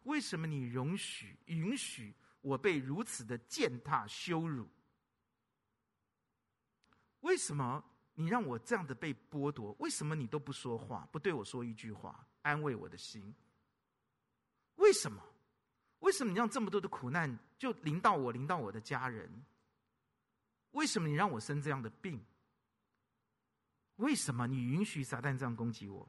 [0.05, 4.71] 为什么你容许、允许我被如此的践踏、羞辱？
[7.23, 7.85] 为什么？
[8.15, 13.35] 你让我这样的被剥夺，为什么你都不说话，不对我说一句话，安慰我的心？
[14.77, 15.21] 为什么？
[15.99, 19.45] 为什么你让这么多的苦难就临到我，临到我的家人？
[20.73, 22.25] 为什么你让我生这样的病？
[23.97, 26.09] 为什么你允许撒旦这样攻击我？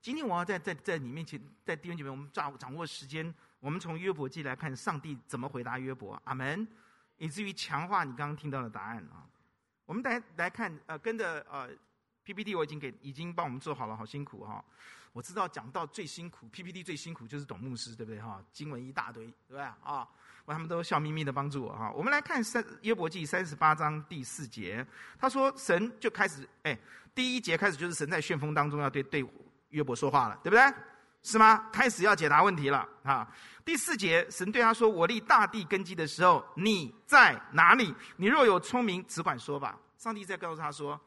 [0.00, 6.66] 今天我要在在在你面前，在弟兄姐妹，我们掌掌握时间，我们从约伯记来看上帝怎么回答约伯，阿门，
[7.16, 9.26] 以至于强化你刚刚听到的答案啊。
[9.86, 11.70] 我们来来看，呃，跟着呃
[12.22, 14.64] PPT 我已经给已经帮我们做好了，好辛苦哈、
[15.12, 18.44] 我知道讲到最辛苦 PPT 最辛苦就是董牧师，对不对哈？
[18.52, 20.08] 经文一大堆，对不对啊？
[20.52, 21.90] 他们都笑眯眯的帮助我哈。
[21.92, 24.86] 我们来看三约伯记三十八章第四节，
[25.18, 26.78] 他说神就开始，哎，
[27.14, 29.24] 第一节开始就是神在旋风当中要对对
[29.70, 30.62] 约伯说话了，对不对？
[31.22, 31.70] 是吗？
[31.72, 33.26] 开始要解答问题了啊！
[33.64, 37.94] 第四节，神对他说：“我立大地根基的时候，你在哪里？
[38.16, 41.00] 你若有聪明，只管说吧。”上帝在告诉他说：“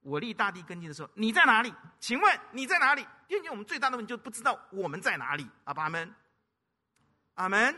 [0.00, 1.74] 我立大地根基的时候，你在哪里？
[1.98, 3.04] 请问你在哪里？
[3.26, 6.14] 因为我们最大的问题就不知道我们在哪里。”阿爸们，
[7.34, 7.74] 阿门。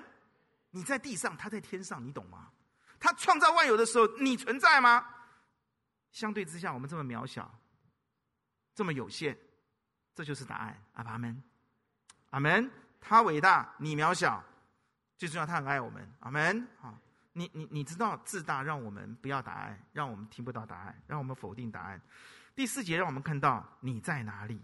[0.75, 2.51] 你在地上，他在天上，你懂吗？
[2.99, 5.07] 他创造万有的时候，你存在吗？
[6.11, 7.49] 相对之下，我们这么渺小，
[8.75, 9.39] 这么有限，
[10.17, 10.77] 这就是答案。
[10.95, 11.41] 阿爸们。
[12.31, 12.69] 阿门，
[13.01, 14.45] 他伟大，你渺小，
[15.17, 16.13] 最重要，他很爱我们。
[16.19, 16.67] 阿门。
[16.81, 16.99] 好，
[17.33, 22.03] 你你你知道自大让我们不要答案，让我们听不到答案，让我们否定答案。
[22.57, 24.61] 第四节让我们看到你在哪里，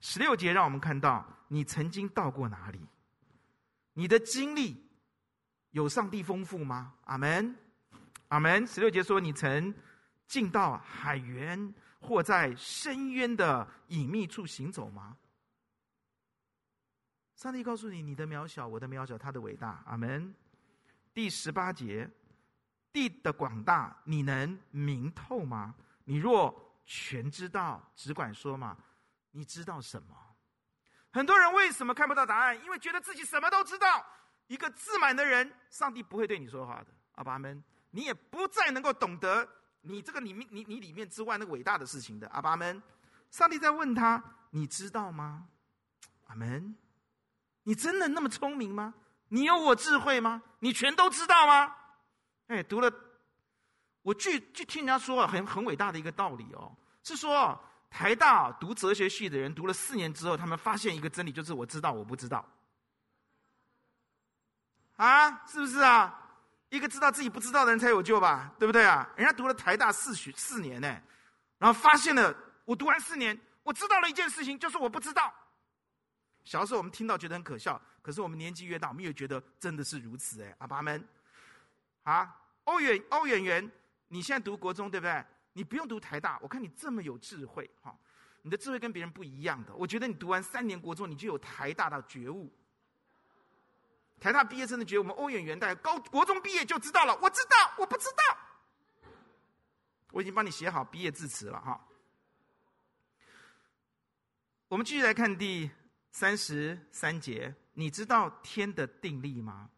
[0.00, 2.80] 十六节让我们看到你曾经到过哪里，
[3.92, 4.82] 你的经历
[5.74, 6.94] 有上帝丰富吗？
[7.06, 7.52] 阿门，
[8.28, 8.64] 阿门。
[8.64, 9.74] 十六节说你曾
[10.28, 15.16] 进到海源或在深渊的隐秘处行走吗？
[17.34, 19.82] 上帝告诉你你的渺小，我的渺小，他的伟大。
[19.86, 20.32] 阿门。
[21.12, 22.08] 第十八节，
[22.92, 25.74] 地的广大，你能明透吗？
[26.04, 26.54] 你若
[26.86, 28.76] 全知道，只管说嘛。
[29.32, 30.14] 你知道什么？
[31.10, 32.64] 很多人为什么看不到答案？
[32.64, 34.06] 因为觉得自己什么都知道。
[34.46, 36.86] 一个自满的人，上帝不会对你说话的。
[37.16, 39.48] 阿们，你也不再能够懂得
[39.82, 42.28] 你这个里面，你你里面之外那个伟大的事情的。
[42.28, 42.82] 阿们，
[43.30, 45.46] 上帝在问他：你知道吗？
[46.26, 46.76] 阿门。
[47.62, 48.92] 你真的那么聪明吗？
[49.28, 50.42] 你有我智慧吗？
[50.58, 51.74] 你全都知道吗？
[52.48, 52.92] 哎，读了，
[54.02, 62.46] 我据据听人家说很很伟大的一个道理哦，是说台大读哲学系的人读了四年之后，他们发现一个真理，就是我知道我不知道。
[64.96, 66.20] 啊，是不是啊？
[66.70, 69.08] 一个知道自己不知道的人才有救吧，对不对啊？
[69.16, 70.88] 人家读了台大四学四年呢，
[71.58, 75.32] 然后发现了，我读完四年，我知道了一件事情，就是我不知道。
[76.42, 81.02] 小时候我们听到觉得很可笑，可是我们年纪越大，我们越觉得真的是如此哎，阿爸们，
[82.02, 83.70] 啊，欧远欧远远，
[84.08, 85.24] 你现在读国中对不对？
[85.52, 87.96] 你不用读台大，我看你这么有智慧哈，
[88.42, 89.72] 你的智慧跟别人不一样的。
[89.76, 92.52] 我觉得你读完三年国中，你就有台大的觉悟。
[94.20, 98.38] 台大毕业生的觉悟，我们欧远元代高国中毕业就知道了，我知道，我不知道，
[100.12, 101.86] 我已经帮你写好毕业致辞了哈。
[104.68, 105.70] 我们继续来看第。
[106.16, 109.68] 三十三节，你知道天的定力吗？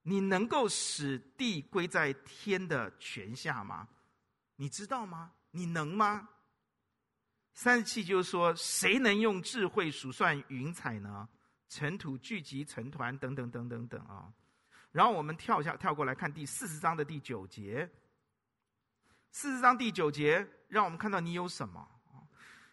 [0.00, 3.86] 你能够使地归在天的权下吗？
[4.56, 5.32] 你知道吗？
[5.50, 6.26] 你能吗？
[7.52, 11.28] 三十七就是说，谁能用智慧数算云彩呢？
[11.72, 14.30] 尘土聚集成团，等等等等等啊。
[14.90, 17.90] 然后我们跳下跳过来看第四十章的第九节。
[19.30, 21.88] 四十章第九节，让我们看到你有什么？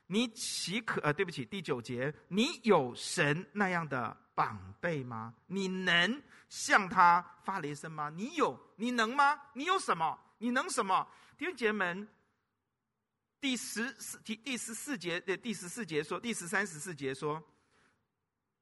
[0.07, 0.99] 你岂可？
[0.99, 5.33] 呃，对不起，第九节，你有神那样的膀臂吗？
[5.47, 8.09] 你能向他发雷声吗？
[8.09, 8.59] 你有？
[8.75, 9.39] 你能吗？
[9.53, 10.19] 你有什么？
[10.39, 11.07] 你能什么？
[11.37, 12.09] 弟兄姐妹们，
[13.39, 17.41] 第十四、第第十四节的第十四节说，第十三、十四节说，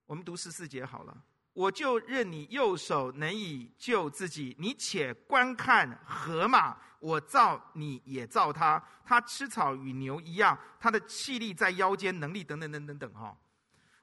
[0.07, 1.15] 我们读十四节好了。
[1.53, 13.35] 我就认你右手能以救自己，你且观看河马，我造你也造他，他吃草与牛一样，他的气力在腰间，能力等等等等等哈。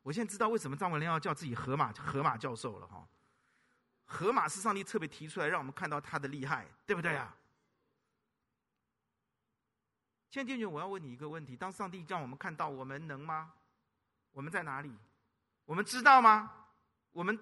[0.02, 3.06] 我现在知道为什么张文亮要叫自己河马河马教授了哈。
[4.04, 7.34] 河马是上帝特别提出来让我们看到他的厉害，对不对啊？
[10.28, 13.52] 现在弟兄，我要问你一个问题：当上帝让我们看到，我们能吗？
[14.32, 14.92] 我们在哪里？
[15.64, 16.50] 我们知道吗？
[17.12, 17.38] 我们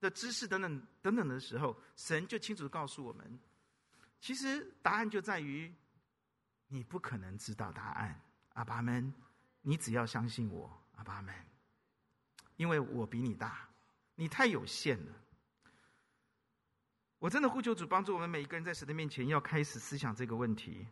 [0.00, 3.38] 的知识等等等等的时候，神就清楚地告诉我们，
[4.18, 5.72] 其实答案就在于，
[6.68, 8.20] 你不可能知道答案，
[8.54, 9.12] 阿爸们，
[9.60, 11.34] 你只要相信我，阿爸们，
[12.56, 13.68] 因为我比你大，
[14.14, 15.12] 你太有限了。
[17.18, 20.88] 我真的呼求主帮助我们每一个人在神的面前要开始思想这个问题。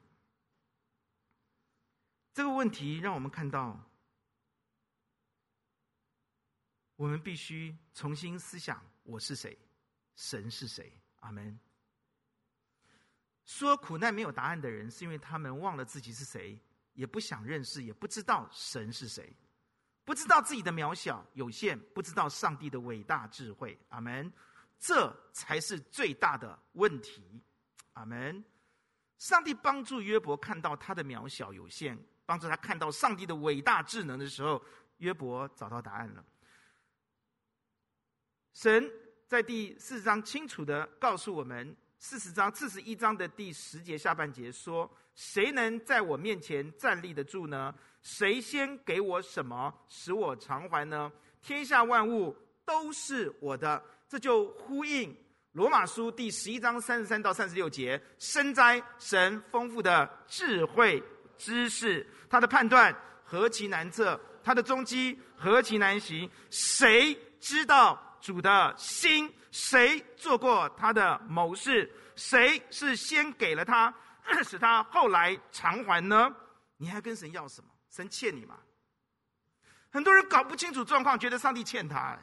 [2.35, 3.88] 这个问题让我们看到。
[6.99, 9.57] 我们必须重新思想：我是谁？
[10.17, 10.93] 神是谁？
[11.21, 11.57] 阿门。
[13.45, 16.59] 说苦难没有答案的人，是因为他们忘了自己是谁，
[16.95, 19.33] 也不想认识，也不知道神是谁，
[20.05, 23.79] 不知道自己的渺小有限，不知道上帝的伟大智慧。
[23.91, 24.31] 阿门。
[24.81, 27.41] 这才是最大的问题。
[27.93, 28.45] 阿门。
[29.19, 34.61] 上帝帮助约伯看到他的渺小有限，帮助他看到上帝的伟大智能的时候，
[34.97, 36.25] 约伯找到答案了。
[38.61, 38.91] 神
[39.29, 47.73] 在第四章清楚地告诉我们，四十章四十一章的第十节下半节说：“谁能在我面前站立得住呢？
[48.03, 51.09] 谁先给我什么，使我偿还呢？
[51.41, 55.17] 天下万物都是我的。”这就呼应
[55.53, 61.01] 罗马书第十一章三十三到三十六节：“深哉，神丰富的智慧
[61.37, 62.93] 知识，他的判断
[63.23, 71.91] 何其难测，他的踪迹何其难行，谁知道？”主的心，谁做过他的谋士？
[72.17, 73.93] 谁是先给了他，
[74.45, 76.35] 使他后来偿还呢？
[76.77, 77.71] 你还跟神要什么？
[77.91, 78.59] 神欠你吗？
[79.91, 82.19] 很多人搞不清楚状况，觉得上帝欠他，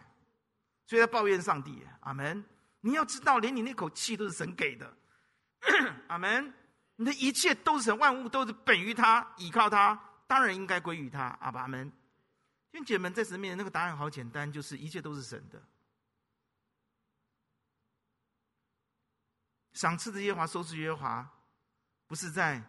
[0.85, 1.85] 所以他抱怨上帝。
[2.01, 2.43] 阿门。
[2.81, 4.93] 你要知道，连你那口气都是神给的。
[6.07, 6.53] 阿门。
[6.97, 11.37] 你的一切都是神，万物都是本于他，倚靠他，当然应该归于他。
[11.41, 11.91] 阿爸们，
[12.71, 15.61] 弟兄姐们，在神面前，那个答案好简单，就是一切都是神的。
[19.75, 21.31] 赏赐的耶华，收赐耶和华，
[22.07, 22.63] 不是在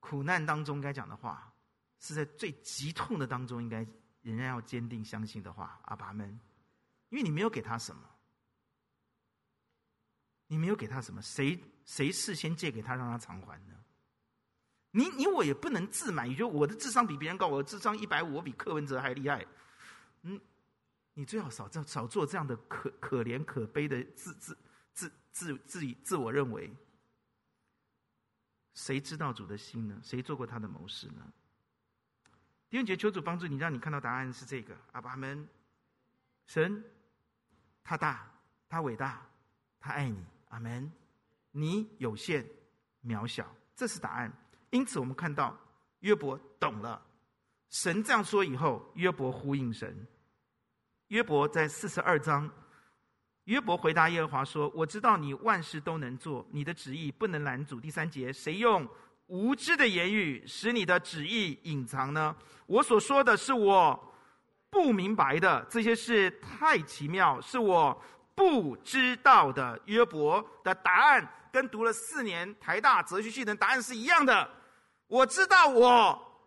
[0.00, 1.50] 苦难当中该讲的话，
[2.00, 3.86] 是在最极痛的当中应该
[4.20, 5.80] 仍然要坚定相信的话。
[5.84, 6.28] 阿爸们，
[7.08, 8.02] 因为你没有给他什么，
[10.48, 13.74] 你没有给他什么，谁谁事先借给他让他偿还呢？
[14.90, 19.46] 你你我也不能自满，你觉得我的智商比别人高，我的智商一百五，我比柯文哲还厉害。
[20.22, 20.40] 嗯，
[21.14, 24.58] 你最好少这少做这样的可可怜可悲的自自。
[24.98, 26.68] 自自自己自我认为，
[28.74, 29.96] 谁知道主的心呢？
[30.02, 31.32] 谁做过他的谋士呢？
[32.68, 34.76] 弟兄姐，求主帮助你，让你看到答案是这个。
[34.90, 35.48] 阿爸们，
[36.46, 36.84] 神，
[37.84, 38.28] 他大，
[38.68, 39.24] 他伟大，
[39.78, 40.26] 他爱你。
[40.48, 40.90] 阿门。
[41.52, 42.44] 你有限，
[43.04, 44.32] 渺小，这是答案。
[44.70, 45.56] 因此，我们看到
[46.00, 47.00] 约伯懂了。
[47.70, 50.04] 神这样说以后，约伯呼应神。
[51.06, 52.50] 约伯在四十二章。
[53.48, 58.86] 约伯回答耶和华说：“我知道你万事都能做，你的旨意不能拦阻。”第三节，谁用
[59.26, 62.36] 无知的言语使你的旨意隐藏呢？
[62.66, 63.98] 我所说的是我
[64.68, 67.98] 不明白的，这些事太奇妙，是我
[68.34, 69.80] 不知道的。
[69.86, 74.46] 约伯的答案跟读了四年台大哲学系的答案是一样的。
[75.06, 76.38] 我知道我，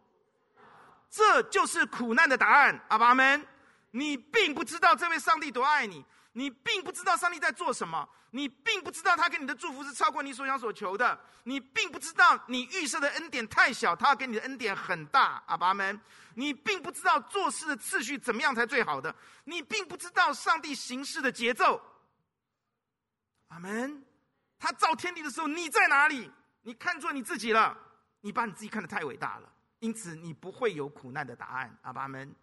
[1.09, 2.79] 这就是苦难的答案。
[2.89, 3.43] 阿爸们，
[3.89, 6.05] 你并不知道这位上帝多爱你。
[6.33, 15.99] 你并不知道上帝在做什么，你并不知道他给你的祝福是超过你所想所求的，你并不知道你预设的恩典太小，他给你的恩典很大，阿爸们，
[16.35, 19.13] 你并不知道做事的次序怎么样才最好的，
[19.43, 21.81] 你并不知道上帝行事的节奏，
[23.49, 24.05] 阿门。
[24.57, 26.31] 他造天地的时候，你在哪里？
[26.61, 27.77] 你看错你自己了，
[28.21, 32.33] 你把你自己看得太伟大了，因此你不会有苦难的答案，阿爸们。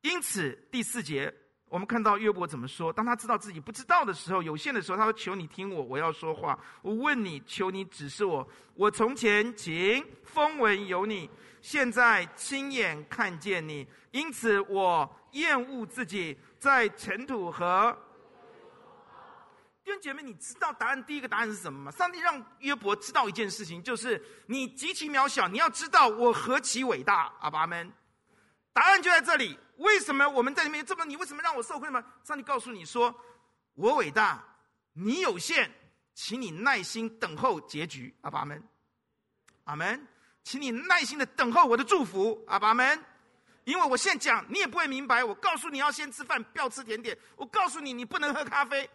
[0.00, 1.32] 因此第四节。
[1.72, 2.92] 我们看到约伯怎么说？
[2.92, 6.58] 当他知道自己不知道的时候，有限的时候，他说：“求你听我，我要说话。
[6.82, 8.46] 我问你，求你指示我。
[8.74, 11.30] 我从前仅风闻有你，
[11.62, 17.96] 现在亲眼看见你，因此我厌恶自己在尘土和……”
[19.82, 21.04] 弟兄姐妹，你知道答案？
[21.04, 21.90] 第一个答案是什么吗？
[21.90, 27.32] 上帝让约伯知道一件事情，就是你极其渺小，你要知道我何其伟大。
[27.40, 27.90] 阿爸们，
[28.74, 29.58] 答案就在这里。
[29.82, 31.04] 为什么我们在里面这么？
[31.04, 32.04] 你为什么让我受困吗？
[32.24, 33.14] 上帝告诉你说
[33.74, 34.42] ：“我伟大，
[34.92, 35.70] 你有限，
[36.14, 38.62] 请你耐心等候结局。”阿爸们，
[39.64, 40.06] 阿门，
[40.44, 42.42] 请你耐心的等候我的祝福。
[42.46, 43.04] 阿爸们，
[43.64, 45.24] 因为我现在讲你也不会明白。
[45.24, 47.18] 我告诉你要先吃饭，不要吃甜点。
[47.36, 48.88] 我告诉你你不能喝咖啡。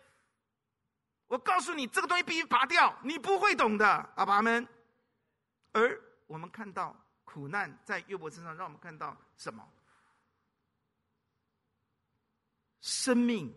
[1.28, 3.86] 我告诉你这个东西必须拔掉，你不会懂的。
[4.16, 4.66] 阿爸们，
[5.74, 9.62] 而我们看到苦难在约伯身上，让我们看到什么？
[12.88, 13.54] 生命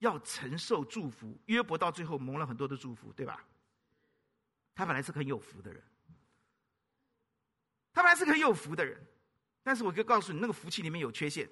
[0.00, 3.42] 要承受祝福，约伯到最后蒙了很多的祝福，对吧？
[4.74, 5.82] 他本来是很有福的人，
[7.94, 9.02] 他本来是很有福的人，
[9.62, 11.48] 但是我可以告诉你，那个福气里面有缺陷，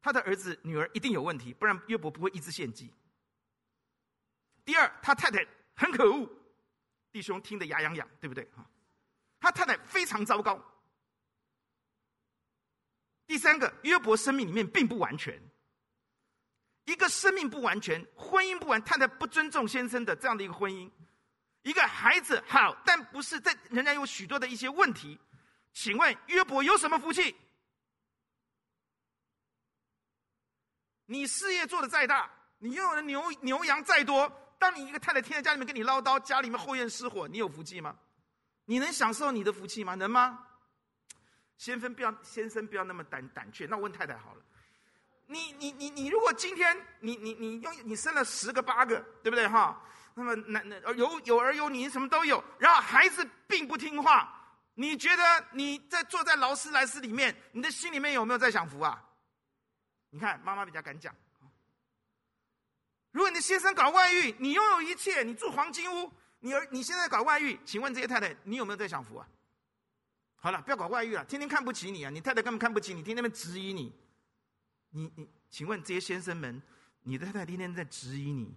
[0.00, 2.90] 他的儿子女儿一定有问题，不然约伯不会一直献祭。
[4.64, 6.26] 第二，他太太很可恶，
[7.10, 8.42] 弟兄听得牙痒痒，对不对？
[8.56, 8.66] 哈，
[9.38, 10.58] 他太太非常糟糕。
[13.26, 15.38] 第三个，约伯生命里面并不完全。
[16.84, 20.90] 一个生命不完全、婚姻不完、太太不尊重先生的这样的一个婚姻，
[21.62, 25.18] 一个孩子好，但不是在仍然有许多的一些问题。
[25.72, 27.34] 请问约伯有什么福气？
[31.06, 37.96] 你事业做得再大，你拥有的牛牛羊再多，当你一个太太天天家里面跟你唠叨，家里面后院失火，你有福气吗？
[38.64, 39.94] 你能享受你的福气吗？
[39.94, 40.46] 能吗？
[41.58, 43.66] 先生不要，先生不要那么胆胆怯。
[43.66, 44.42] 那我问太太好了。
[45.32, 49.82] 你你你你，如果今天你你你用你生了十个八个，对不对哈？
[50.14, 54.30] 那么男男有有儿有女，什么都有，然后孩子并不听话，
[54.74, 55.22] 你觉得
[55.52, 59.02] 你在坐在劳斯莱斯里面，你的心里面有没有在享福啊？
[60.10, 61.14] 你看妈妈比较敢讲。
[63.10, 69.26] 如果你的先生搞外遇，你拥有一切，你住黄金屋，你儿你现在搞外遇，请问这些太太，你有没有在享福啊？
[70.36, 72.10] 好了，不要搞外遇了，天天看不起你啊！
[72.10, 73.94] 你太太根本看不起你，天天在质疑你。
[74.92, 76.62] 你你，请问这些先生们，
[77.02, 78.54] 你的太太天天在质疑你，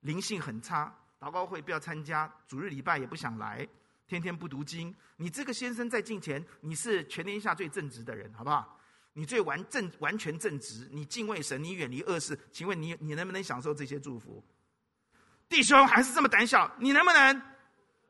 [0.00, 3.66] 灵性很差，祷告会不要参加，主日礼拜也不想来，
[4.06, 4.94] 天天不读经。
[5.16, 8.78] 你这个先生在敬前，你是全天下最正直的人，好不好？
[9.14, 12.38] 你最完正完全正直，你敬畏神，你远离恶事。
[12.52, 14.44] 请问你你能不能享受这些祝福？
[15.48, 17.42] 弟兄还是这么胆小，你能不能？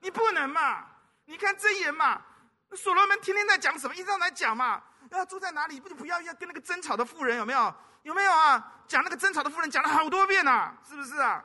[0.01, 0.87] 你不能嘛？
[1.27, 2.25] 你看真言嘛，
[2.75, 3.95] 所罗门天天在讲什么？
[3.95, 4.83] 一直在讲嘛。
[5.11, 5.79] 要住在哪里？
[5.79, 7.75] 不就不要要跟那个争吵的妇人有没有？
[8.03, 8.83] 有没有啊？
[8.89, 11.45] 讲那个争吵的妇人讲了好多遍呐、啊，是不是啊？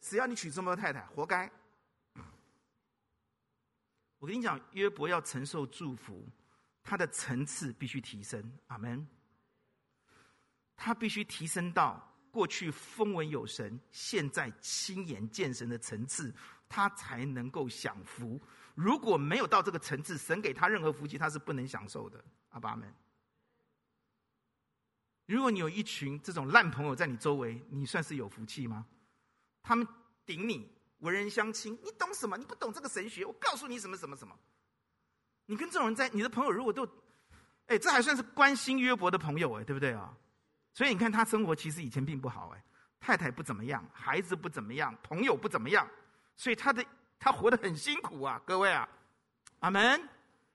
[0.00, 1.50] 只要你娶这么多太太，活该。
[4.18, 6.26] 我跟你讲，约伯要承受祝福，
[6.82, 8.52] 他的层次必须提升。
[8.66, 9.06] 阿门。
[10.76, 16.34] 他必须提升到过去风闻有神，现在亲眼见神的层次，
[16.68, 18.40] 他才能够享福。
[18.76, 22.22] 如果没有到这个层次，神给他任何福气，他是不能享受的。
[22.50, 22.94] 阿爸们，
[25.24, 28.86] 如果你有一群这种烂朋友在你周围，你算是有福气吗？
[29.62, 29.88] 他们
[30.26, 32.36] 顶你，文人相轻，你懂什么？
[32.36, 34.38] 你不懂这个神学，我告诉你什么什么什么。
[35.46, 36.86] 你跟这种人在，你的朋友如果都，
[37.68, 40.14] 哎，这还算是关心约伯的朋友哎，对不对啊？
[40.74, 42.62] 所以你看他生活其实以前并不好哎，
[43.00, 45.88] 太太不怎么样，孩子不怎么样，朋友不怎么样，
[46.36, 46.84] 所以他的
[47.18, 48.88] 他活得很辛苦啊，各位啊，
[49.60, 50.08] 阿门。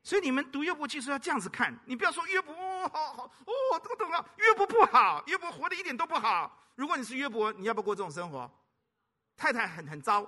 [0.04, 2.56] 所以你们读约伯记是要这样子看，你不要说约伯
[2.90, 6.58] 好好哦，这个懂了，约伯不好，约伯活得一点都不好。
[6.76, 8.50] 如果你是约伯，你要不要过这种生活？
[9.38, 10.28] 太太很很糟，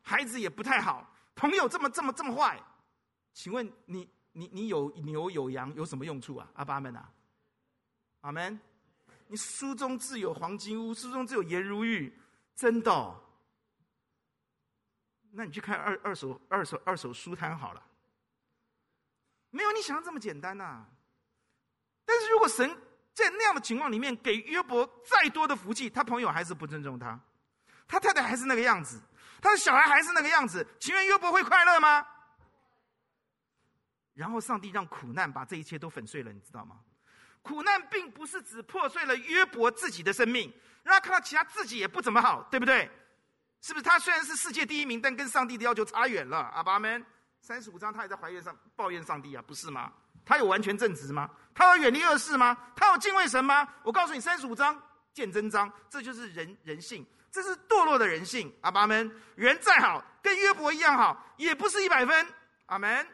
[0.00, 2.58] 孩子也不太好，朋友这么这么这么坏，
[3.34, 6.48] 请问你你你有牛有羊有什么用处啊？
[6.54, 7.12] 阿爸们啊，
[8.22, 8.58] 阿门。
[9.26, 12.18] 你书中自有黄金屋，书中自有颜如玉，
[12.54, 13.21] 真的。
[15.34, 17.82] 那你去看二二手二手二手书摊好了，
[19.50, 20.84] 没有你想的这么简单呐、
[22.04, 22.68] 但是如果神
[23.14, 27.18] 在那样的情况里面给约伯再多的福气，他朋友还是不尊重他，
[27.88, 29.00] 他太太还是那个样子，
[29.40, 32.06] 他的小孩还是那个样子，请问约伯会快乐吗？
[34.14, 36.78] 然后上帝让苦难把这一切都粉碎了，你知道吗？
[37.40, 40.52] 苦难并不是只破碎了约伯自己的生命，
[40.82, 42.90] 让他看到其他自己也不怎么好，对不对？
[43.62, 43.82] 是不是？
[43.82, 46.38] 他虽然是世界第一名，但跟上帝的要求差远了。
[46.54, 47.02] 阿爸们，
[47.40, 49.90] 三十五章他也在怀怨上抱怨上帝啊，不是吗？
[50.24, 51.30] 他有完全正直吗？
[51.54, 52.56] 他有远离恶事吗？
[52.76, 53.66] 他有敬畏神吗？
[53.82, 54.80] 我告诉你，三十五章
[55.14, 58.52] 见真章，这就是人人性，这是堕落的人性。
[58.60, 62.26] 阿爸们，人再好，跟约伯一样好，也不是一百分。
[62.66, 63.06] 阿门。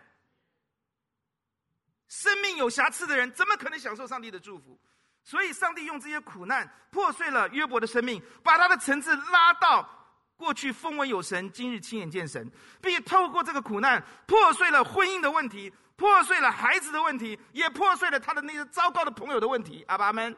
[2.09, 4.81] 生命有瑕疵的人，怎么可能享受上帝的祝福？
[5.25, 9.98] 所以，上帝用这些苦难破碎了约伯的生命，把他的层次拉到
[10.39, 19.85] 过去风闻有神，今日亲眼见神，并且透过这个苦难破碎了婚姻的问题，破碎了孩子的问题，也破碎了他的那些糟糕的朋友的问题。
[19.89, 20.35] 阿爸们，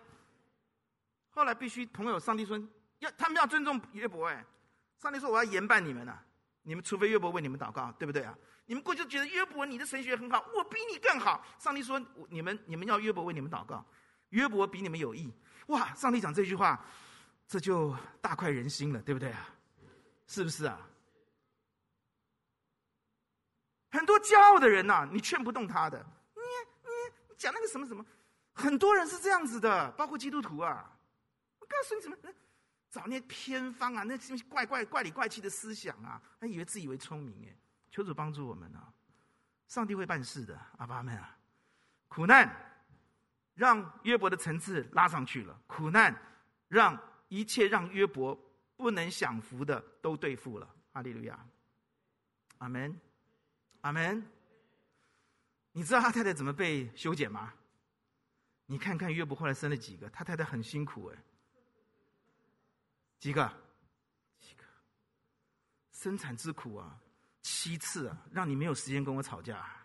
[1.29, 2.59] 后来必须朋友，上帝说
[3.01, 4.43] 要他们要尊重约伯，哎，
[4.99, 6.19] 上帝说我要严办你们呐、
[6.63, 8.35] 你们除非约伯为你们祷告，对不对啊？
[8.65, 11.45] 你们过去觉得约伯你的神学很好，我比你更好。
[11.59, 13.85] 上帝说：“你们你们要约伯为你们祷告，
[14.31, 15.31] 约伯比你们有益。”
[15.69, 15.93] 哇！
[15.95, 16.81] 上帝讲这句话，
[17.47, 19.49] 这就大快人心了，对不对啊？
[20.31, 20.79] 是不是啊？
[23.91, 25.99] 很多骄傲的人呐、你劝不动他的。
[26.37, 26.41] 你
[26.85, 26.91] 你
[27.29, 28.07] 你讲那个什么什么，
[28.53, 30.89] 很多人是这样子的，包括基督徒啊。
[31.59, 32.17] 我告诉你怎么？
[32.93, 37.57] 找那些偏方啊，那些怪怪怪里怪气的思想啊，他以为自以为聪明哎。
[37.91, 38.87] 求主帮助我们啊！
[39.67, 41.37] 上帝会办事的，阿爸们啊！
[42.07, 42.49] 苦难
[43.55, 46.15] 让约伯的层次拉上去了，苦难
[46.69, 48.39] 让一切让约伯
[48.81, 50.75] 不能享福的都对付了。
[50.93, 51.47] 哈利路亚！
[52.59, 53.01] 阿门！
[53.83, 54.27] 阿门！
[55.73, 57.55] 你知道他太太怎么被修剪吗？
[58.67, 61.19] 你看看约伯后来生了几个，他太太很辛苦哎。
[63.19, 63.47] 几个？
[64.41, 64.65] 几个？
[65.93, 66.99] 生产之苦啊！
[67.43, 69.77] 七次啊，让你没有时间跟我吵架。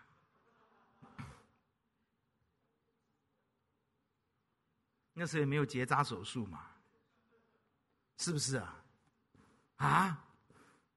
[5.12, 6.66] 那时候也没有结扎手术嘛，
[8.18, 8.84] 是不是啊？
[9.76, 10.24] 啊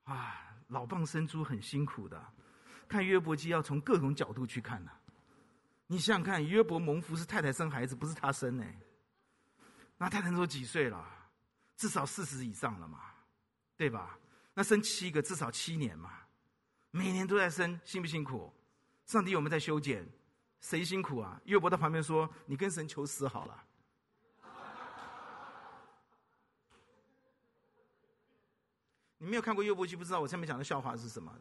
[0.04, 0.36] 啊！
[0.68, 2.24] 老蚌生珠很辛苦的，
[2.88, 4.92] 看约伯记要从各种角度去看呢、
[5.88, 8.66] 你想想看，约伯蒙福是太太生孩子，不是他生呢。
[9.98, 11.04] 那太太都几岁了？
[11.76, 13.00] 至少四十以上了嘛，
[13.76, 14.18] 对吧？
[14.54, 16.12] 那生七个，至少七年嘛。
[16.92, 18.54] 每年都在生，辛不辛苦？
[19.06, 20.08] 上帝有没有在修剪？
[20.62, 21.42] 谁辛苦啊？
[21.46, 23.64] 约伯在旁边说：“你跟神求死好了。”
[29.20, 31.32] 你没有看过约伯记，不知道我上面讲的笑话是什么，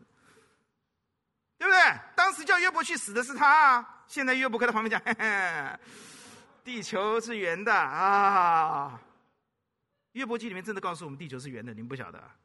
[1.56, 2.00] 对不对？
[2.14, 4.04] 当时叫约伯去死的是他啊！
[4.06, 5.78] 现在约伯在旁边讲：“嘿嘿，
[6.64, 9.00] 地球是圆的啊！”
[10.12, 12.36] 约伯记里面真的告诉我们，地球是圆的，你们不晓得啊？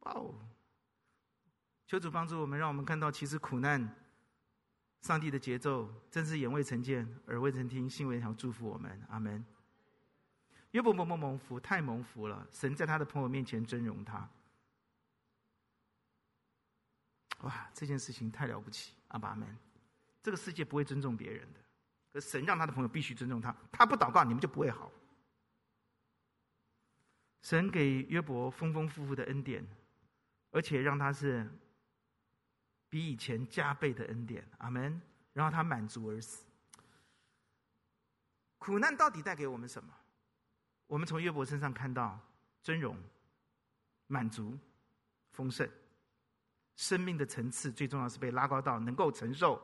[0.00, 0.34] 哦，
[1.86, 3.96] 求主帮助我们，让我们看到其实苦难，
[5.00, 9.02] 上帝的节奏真是眼未曾见，耳未曾听，心未曾祝福我们。
[9.08, 9.42] 阿门。
[10.76, 11.58] 约伯蒙不蒙福？
[11.58, 12.46] 太蒙福了！
[12.52, 14.28] 神在他的朋友面前尊荣他。
[17.40, 18.92] 哇，这件事情太了不起！
[19.08, 19.48] 阿爸们，
[20.22, 21.60] 这个世界不会尊重别人的，
[22.12, 23.56] 可神让他的朋友必须尊重他。
[23.72, 24.92] 他不祷告，你们就不会好。
[27.40, 29.66] 神给约伯丰丰富富的恩典。
[30.50, 31.50] 而且让他是
[32.90, 35.00] 比以前加倍的恩典，阿门。
[35.32, 36.44] 然后他满足而死。
[38.58, 39.90] 苦难到底带给我们什么？
[40.86, 42.18] 我们从约伯身上看到
[42.62, 42.96] 尊荣、
[44.06, 44.56] 满足、
[45.32, 45.68] 丰盛，
[46.76, 49.60] 生命的层次最重要是被拉高到能够承受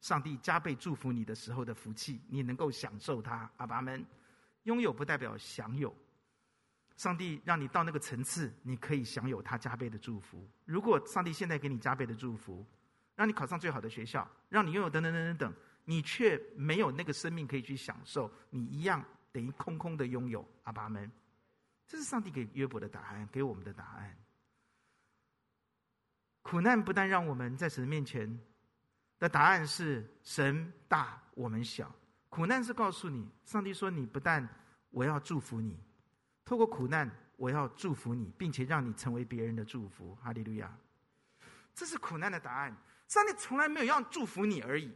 [0.00, 3.50] 上帝加倍祝福你的时候的福气，你能够享受它。
[3.56, 4.04] 阿们，
[4.62, 5.94] 拥有不代表享有。
[6.96, 10.46] 上帝让你到那个层次，你可以享有他加倍的祝福。
[10.66, 12.64] 如果上帝现在给你加倍的祝福，
[13.16, 15.54] 让你考上最好的学校，让你拥有等等等等等，
[15.86, 19.02] 你却没有那个生命可以去享受，你一样
[19.32, 20.46] 等于空空的拥有。
[20.64, 21.10] 阿爸们，
[21.86, 24.16] 这是上帝给约伯的答案，给我们的答案。
[26.42, 28.40] 苦难不但让我们在神面前
[29.18, 31.94] 的答案是神大我们小，
[32.28, 34.48] 苦难是告诉你，上帝说你不但
[34.90, 35.78] 我要祝福你，
[36.44, 40.14] 透过苦难我要祝福你，并且让你成为别人的祝福。
[40.16, 40.74] 哈利路亚！
[41.74, 42.76] 这是苦难的答案。
[43.06, 44.94] 上帝从来没有要祝福你而已。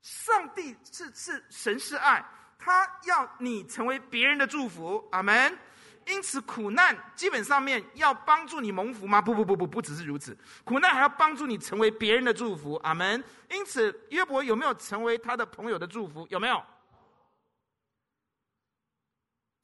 [0.00, 2.24] 上帝是是神是爱，
[2.58, 5.06] 他要你成为别人的祝福。
[5.10, 5.58] 阿门。
[6.06, 9.20] 因此，苦难基本上面要帮助你蒙福吗？
[9.20, 12.74] 不不不不，不只是如此，苦难还要帮助你成为别人的祝福。
[12.84, 13.22] 阿门。
[13.50, 16.24] 因此，约伯有没有成为他的朋友的祝福？
[16.30, 16.62] 有没有？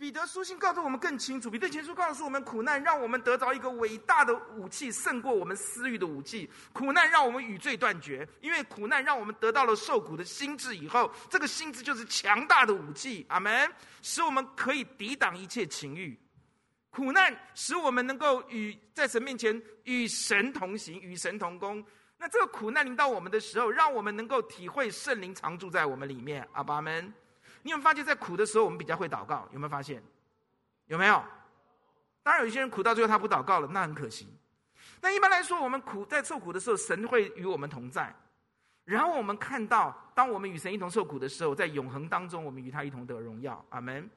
[0.03, 6.51] 彼得书信告诉我们更清楚，彼得前书告诉我们，苦难让我们得着一个伟大的武器，胜过我们私欲的武器。
[6.73, 13.25] 苦难让我们与罪断绝，因为苦难让我们得到了受苦的心智以后，这个心智就是强大的武器。
[13.29, 13.73] 阿门，
[14.03, 16.19] 使我们可以抵挡一切情欲。
[16.91, 21.81] 苦难使我们能够与在神面前与神同行，与神同工。
[22.19, 26.45] 那这个苦难临到我们的时候，让我们能够体会圣灵常住在我们里面。
[26.55, 27.15] 阿爸们，
[27.63, 29.49] 你有没有发现，在苦的时候，我们比较会祷告？
[29.53, 30.03] 有没有发现？
[30.87, 31.23] 有没有？
[32.23, 34.29] 当然，有些人苦到最后他不祷告了，那很可惜。
[35.01, 38.15] 那一般来说，我们苦在受苦的时候，神会与我们同在。
[38.85, 43.65] 然后我们看到，当我们与神一同受苦的时候，在永恒当中，我们与他一同得荣耀。
[43.71, 44.09] 阿门。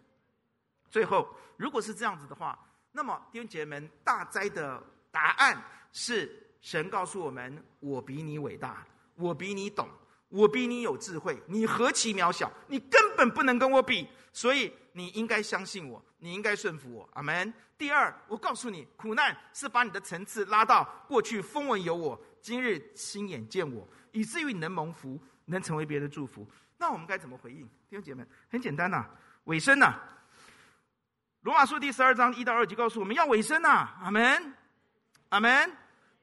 [0.89, 1.28] 最后，
[1.58, 2.58] 如果是这样子的话，
[2.91, 4.82] 那么弟兄姐妹们，大灾的
[5.12, 6.32] 答案是
[6.62, 8.86] 神告诉我们：我比你伟大，
[9.16, 9.88] 我比你懂，
[10.30, 11.41] 我比你有智慧。
[11.47, 14.07] 你何其渺小，你根本不能跟我比。
[14.34, 17.09] 所以你应该相信我，你应该顺服我。
[17.13, 17.53] 阿门。
[17.78, 26.47] 第二，我告诉你，苦难是把你的层次拉到过去风闻有我，今日亲眼见我，以至于你能蒙福，能成为别人的祝福。
[26.78, 27.61] 那我们该怎么回应？
[27.89, 29.05] 弟兄姐妹，很简单呐、
[29.45, 29.99] 尾声呐、
[31.41, 34.53] 罗马书第十二章一到二节告诉我们要尾声呐，阿门，
[35.30, 35.71] 阿门。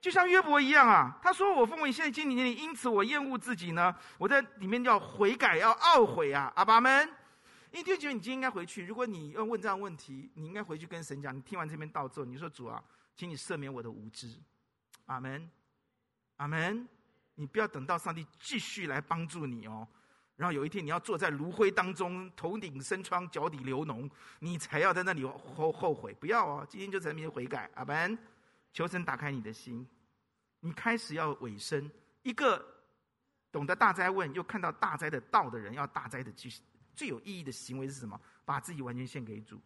[0.03, 3.94] 就像约伯一样啊，他说：“我奉为现在经历年，因此我厌恶自己呢。
[4.18, 7.09] 我在里面要悔改，要懊悔啊，阿爸们。
[7.70, 8.84] 因为弟兄姐妹，你今天应该回去。
[8.84, 11.34] 如果你要问这样问题，你应该回去跟神讲。
[11.34, 12.82] 你听完这篇道之后，你说主啊，
[13.14, 14.28] 请你赦免我的无知，
[15.07, 15.48] 阿门，
[16.38, 16.88] 阿门。
[17.36, 19.86] 你不要等到上帝继续来帮助你哦。”
[20.34, 26.12] 然后有一天你要坐在炉灰当中，头顶生疮，脚底流脓，你才要在那里后后悔。
[26.14, 27.70] 不要哦，今天就在那边悔改。
[27.76, 28.18] 阿门，
[28.73, 29.87] 求神打开你的心，
[30.61, 31.91] 你开始要委身。
[32.23, 32.64] 一个
[33.51, 36.51] 懂得大灾问又看到大灾的道的人，要大灾的最
[36.95, 38.20] 最有意义的行为是什么？
[38.45, 39.61] 把自己完全献给主，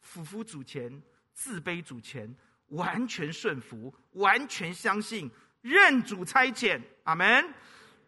[0.00, 1.02] 俯伏主前，
[1.32, 2.34] 自卑主前，
[2.68, 5.30] 完全顺服，完全相信，
[5.60, 6.80] 任主差遣。
[7.04, 7.54] 阿门。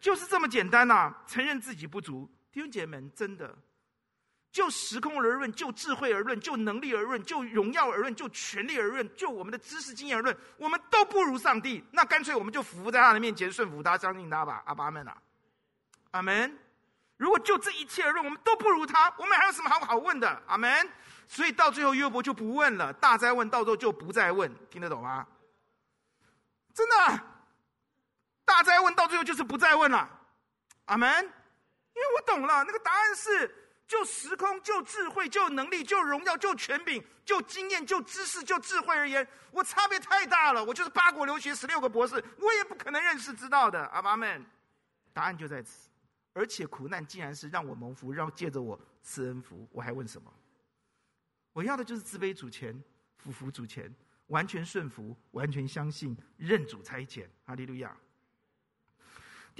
[0.00, 3.54] 就是这么简单呐、承认自己不足，弟兄姐妹们，真的，
[4.52, 11.84] 就时空而论，就智慧而论，就能力而论，就荣耀而论，就权力而论，就我们的知识经验而论，我们都不如上帝。
[11.92, 14.62] 那干脆我们就俯伏在他的面前，顺服他，相信他吧。
[14.66, 15.16] 阿爸们啊，
[16.10, 16.58] 阿门。
[17.16, 20.42] 如果就这一切而论，我们都不如他，我们还有什么好好问的？
[20.46, 20.90] 阿门。
[21.28, 25.26] 所以到最后约伯就不问了，大灾问到最后就不再问，听得懂吗？
[26.74, 27.20] 真的。
[28.44, 30.10] 大灾问到最后就是不再问了，
[30.86, 31.08] 阿门。
[31.92, 33.59] 因为我懂了，那个答案是：
[33.90, 40.64] 就时空、就智慧、就能力、就荣耀、就权柄、就经验、就知识、就智慧而言，我差别太大了。
[40.64, 43.84] 我就是八国留学十六个博士，我也不可能认识知道的。
[43.86, 44.46] 阿门。
[45.12, 45.90] 答案就在此。
[46.32, 50.32] 而且苦难既然是让我蒙福，让借着我赐恩福，我还问什么？
[51.52, 52.80] 我要的就是自卑主前，
[53.16, 53.92] 俯伏主前，
[54.28, 57.26] 完全顺服，完全相信，认主差遣。
[57.44, 57.96] 哈利路亚。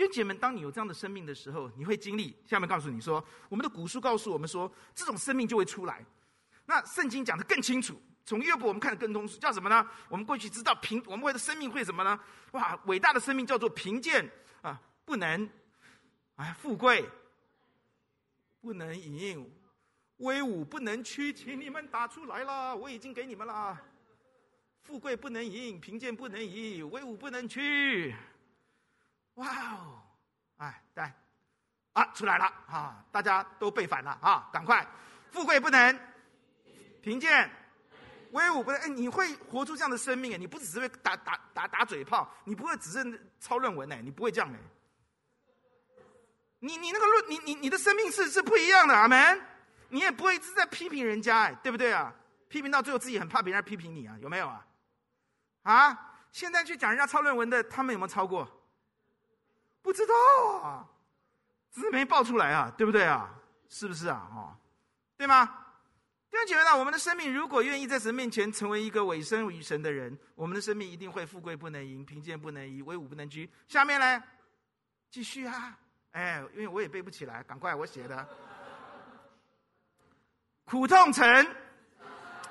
[0.00, 2.34] 弟兄姐们，当你有这样的生命的时候，你会经历。
[2.46, 6.02] 下面告诉你说，我们的古书告诉我们说，这种生命就会出来。
[6.64, 9.86] 那圣经讲得更清楚，从约伯我们看得更通俗，叫什么呢？
[10.08, 12.18] 我们过去知道贫，我们会的生命会什么呢？
[12.52, 14.26] 哇，伟大的生命叫做贫贱
[14.62, 15.46] 啊，不能，
[16.36, 17.06] 哎，富贵
[18.62, 19.52] 不能淫，
[20.16, 23.78] 威武不能屈，请你们打出来了，我已经给你们了。
[24.80, 28.14] 富贵不能淫，贫贱不能移，威武不能屈。
[29.34, 30.02] 哇哦，
[30.58, 31.04] 哎，对，
[31.92, 33.04] 啊，出来了啊！
[33.10, 34.50] 大家都背反了啊！
[34.52, 34.86] 赶快，
[35.30, 35.98] 富贵不能，
[37.00, 37.50] 贫贱，
[38.32, 38.80] 威武不能。
[38.82, 40.36] 哎，你会活出这样的生命哎！
[40.36, 44.58] 你不只是会打打打打嘴炮，你不会只是抄论文哎，你不会这样哎。
[46.58, 49.40] 你你那个论，你你你的生命是是不一样的，阿门。
[49.88, 52.14] 你也不会一直在批评人家哎，对不对啊？
[52.48, 54.66] 批评到最后自己很怕别人批评你啊，有没有啊？
[55.62, 56.14] 啊！
[56.32, 58.46] 现在去讲人家抄论文的，他们有没有抄过？
[59.82, 60.14] 不知道
[60.62, 60.86] 啊，
[61.72, 63.30] 只是没爆出来啊，对不对啊？
[63.68, 64.28] 是不是啊？
[64.32, 64.56] 哈，
[65.16, 65.46] 对吗？
[66.30, 73.50] 弟兄姐妹们，我们的生命如果愿意在神面前成为一个委身于神的人，我们的生命一定会富贵不能淫，贫贱不能移，威武不能屈。
[73.66, 74.22] 下面呢，
[75.10, 75.76] 继续啊，
[76.12, 78.28] 哎，因为我也背不起来，赶快我写的，
[80.64, 81.46] 苦痛成，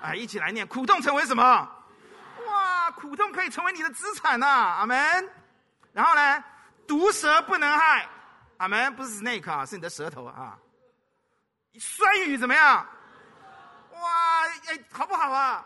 [0.01, 1.43] 哎，一起来念，苦痛成为什么？
[2.47, 4.97] 哇，苦痛可以成为你的资产呐、阿门。
[5.93, 6.43] 然后呢，
[6.89, 8.09] 毒蛇不能害，
[8.57, 10.57] 阿门，不是 snake 啊，是你的舌头啊。
[11.79, 12.83] 酸雨怎么样？
[13.93, 15.63] 哇，哎，好不好啊？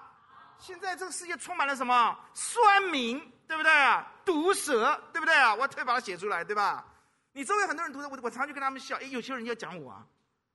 [0.60, 2.20] 现在这个世界充满了什么？
[2.34, 3.18] 酸民，
[3.48, 4.06] 对不对啊？
[4.26, 5.56] 毒蛇，对不对啊？
[5.56, 6.86] 我特别把它写出来，对吧？
[7.32, 8.98] 你周围很多人读的，我我常常就跟他们笑。
[8.98, 10.06] 哎，有些人要讲我啊，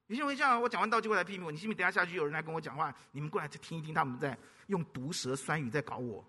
[0.08, 1.50] 有些人会这样，我讲完道就会来批评我。
[1.50, 1.78] 你信不信？
[1.78, 6.22] 等下下去有人来跟我讲话，你们过来听一听，他们在用毒蛇酸语在搞我。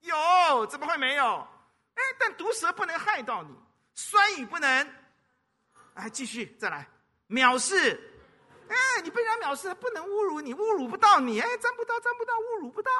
[0.00, 1.46] 有，怎么会没有？
[1.94, 3.54] 哎，但毒蛇不能害到你，
[3.94, 4.94] 酸雨不能。
[5.94, 6.88] 哎，继续再来，
[7.28, 8.10] 藐视。
[8.68, 11.40] 哎，你被人家藐视，不能侮辱你，侮辱不到你。
[11.40, 12.90] 哎，沾不到，沾不到，侮辱不到。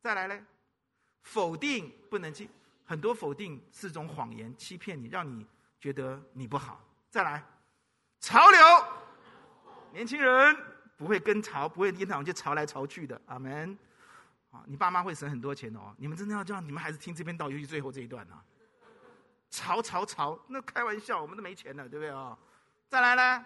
[0.00, 0.42] 再来嘞，
[1.22, 2.50] 否定不能进，
[2.84, 5.46] 很多否定是种谎言，欺骗你，让你
[5.78, 6.80] 觉得你不好。
[7.08, 7.44] 再来，
[8.18, 8.60] 潮流，
[9.92, 10.56] 年轻人
[10.96, 13.20] 不会跟潮，不会经常就潮来潮去的。
[13.26, 13.78] 阿门。
[14.52, 15.92] 啊，你爸妈会省很多钱的哦。
[15.98, 18.44] 你们真的要叫你们孩子听这边道，尤其最后这一段呢、啊？
[19.50, 22.38] 潮潮潮，那开玩笑，我们都没钱了，对不对啊、哦？
[22.88, 23.44] 再来呢？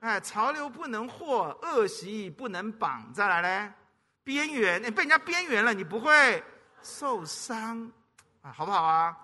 [0.00, 3.12] 哎，潮流不能惑，恶习不能绑。
[3.12, 3.74] 再来呢？
[4.22, 6.42] 边缘，你被人家边缘了，你不会
[6.82, 7.90] 受伤
[8.42, 8.52] 啊？
[8.52, 9.16] 好不好啊？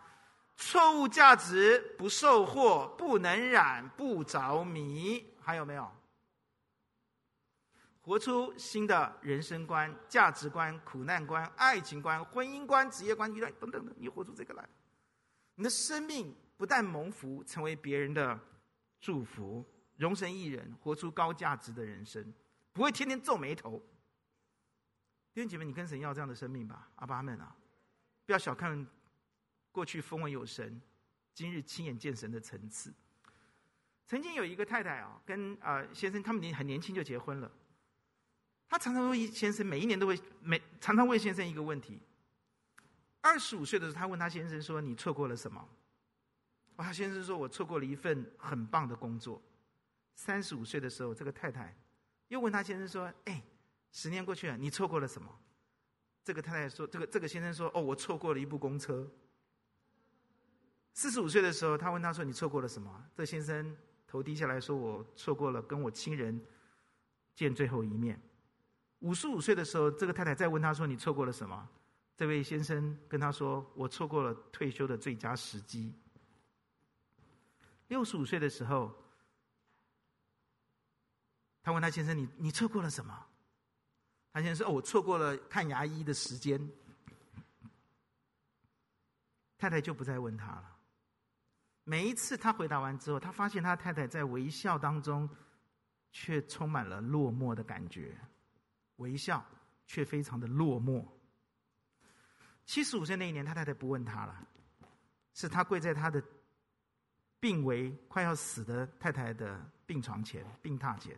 [0.56, 5.26] 错误价值不受惑，不能染，不着迷。
[5.40, 5.90] 还有没有？
[8.02, 14.68] 活出新的人生观、价值观、苦难观、爱情观、婚姻观、职业观、遇等等等，你活出这个来，
[15.54, 18.38] 你的生命不但蒙福，成为别人的
[19.00, 19.64] 祝福，
[19.96, 22.32] 荣神一人，活出高价值的人生，
[22.72, 23.80] 不会天天皱眉头。
[25.32, 27.56] 弟兄姐妹，你跟神要这样的生命吧，阿爸们啊！
[28.26, 28.84] 不要小看
[29.70, 30.80] 过去风闻有神，
[31.32, 32.92] 今日亲眼见神的层次。
[34.04, 37.50] 曾经有一个太太啊，跟啊、呃、先生，他们年很年轻就结婚了。
[38.72, 42.00] 他常常问先生，每一年都会每常常问先生一个问题。
[43.20, 45.62] 二十五岁的时候，他问他先生说：“你错过了什么？”
[46.76, 49.42] 哇先生说：“我错过了一份很棒的工作。”
[50.16, 51.76] 三十五岁的时候，这个太太
[52.28, 53.42] 又问他先生说：“哎，
[53.90, 55.28] 十年过去了，你错过了什么？”
[56.24, 59.06] 这个太太说：“这个这个先生说，哦，我错过了一部公车。”
[60.94, 66.42] 四十五岁的时候，他问他说：“你错过了什么？”这先生头低下来说：“我错过了跟我亲人
[67.34, 68.18] 见最后一面。”
[69.02, 71.68] 五十五岁的时候，这个太太再问他说：“你错过了什么？”
[72.16, 75.92] 这位先生跟他说：“我错过了退休的最佳时机。”
[77.88, 78.94] 六十五岁的时候，
[81.62, 83.26] 他问他先生：“你你错过了什么？”
[84.32, 86.60] 他先生说：“哦，我错过了看牙医的时间。”
[89.58, 90.76] 太太就不再问他了。
[91.84, 95.28] 每一次他回答完之后，他发现他太太在微笑当中，
[96.12, 98.16] 却充满了落寞的感觉。
[98.96, 99.44] 微笑，
[99.86, 101.06] 却非常的落寞。
[102.64, 104.46] 七十五岁那一年，他太太不问他了，
[105.34, 106.22] 是他跪在他的
[107.40, 111.16] 病危、快要死的太太的病床前、病榻前。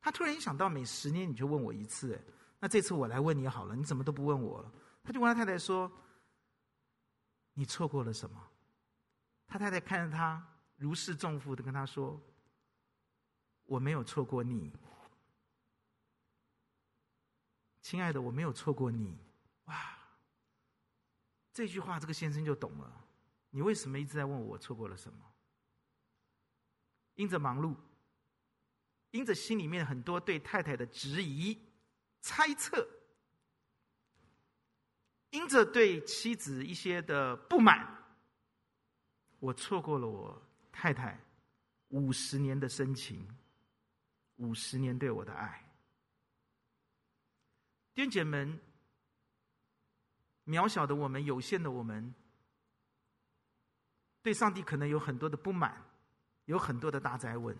[0.00, 2.18] 他突然一想到，每十年你就问我一次，
[2.58, 4.72] 那这次我来问你好了，你怎么都不问我了？
[5.04, 5.90] 他就问他太太说
[7.54, 8.42] ：“你错过了什么？”
[9.46, 10.42] 他太太看着他，
[10.76, 12.18] 如释重负的跟他说
[13.66, 14.72] ：“我没有错过你。”
[17.88, 19.16] 亲爱的，我没有错过你，
[19.64, 19.98] 哇！
[21.54, 23.06] 这句话，这个先生就懂了。
[23.48, 25.24] 你为什么一直在问我，我错过了什么？
[27.14, 27.74] 因着忙碌，
[29.10, 31.58] 因着心里面很多对太太的质疑、
[32.20, 32.86] 猜测，
[35.30, 37.88] 因着对妻子一些的不满，
[39.38, 41.18] 我错过了我太太
[41.88, 43.26] 五十年的深情，
[44.36, 45.64] 五十年对我的爱。
[48.06, 48.60] 弟兄们，
[50.46, 52.14] 渺小的我们，有限的我们，
[54.22, 55.84] 对上帝可能有很多的不满，
[56.44, 57.58] 有很多的大哉问，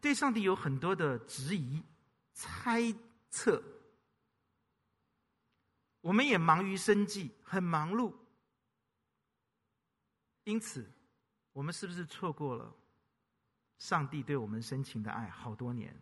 [0.00, 1.84] 对上帝有很多的质疑、
[2.32, 2.80] 猜
[3.28, 3.62] 测。
[6.00, 8.14] 我们也忙于生计，很忙碌，
[10.44, 10.90] 因此，
[11.52, 12.74] 我们是不是错过了
[13.76, 15.94] 上帝对我们深情的爱好多年？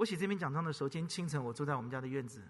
[0.00, 2.42] 我写这篇讲章的时候，今天清晨我坐在我们家的院子。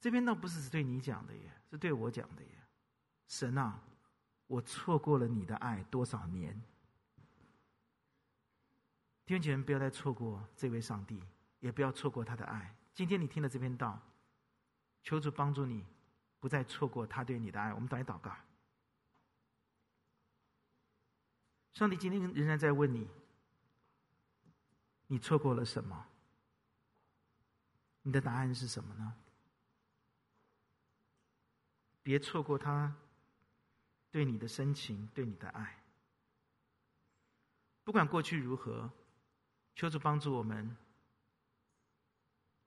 [0.00, 2.50] 这篇倒不是是对你讲的耶，是对我讲的耶。
[3.28, 3.80] 神啊，
[4.48, 6.60] 我错过了你的爱多少年？
[9.24, 11.22] 弟兄姐妹，不要再错过这位上帝，
[11.60, 12.74] 也不要错过他的爱。
[12.92, 14.02] 今天你听了这篇道，
[15.04, 15.86] 求主帮助你，
[16.40, 17.72] 不再错过他对你的爱。
[17.72, 18.36] 我们再来祷告。
[21.74, 23.08] 上帝今天仍然在问你：
[25.06, 26.06] 你错过了什么？
[28.02, 29.14] 你的答案是什么呢？
[32.02, 32.94] 别错过他
[34.10, 35.82] 对你的深情，对你的爱。
[37.82, 38.90] 不管过去如何，
[39.74, 40.76] 求主帮助我们。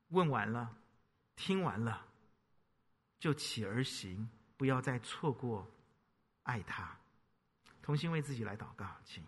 [0.09, 0.75] 问完了，
[1.35, 2.07] 听完了，
[3.19, 5.69] 就起而行，不要再错过
[6.43, 6.97] 爱他。
[7.81, 9.23] 同心为自己来祷告，请。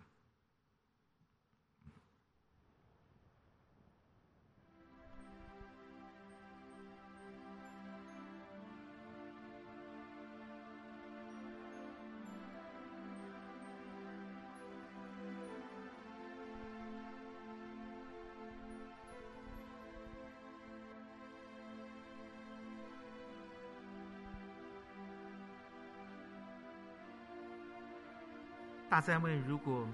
[29.00, 29.88] 大哉问：如果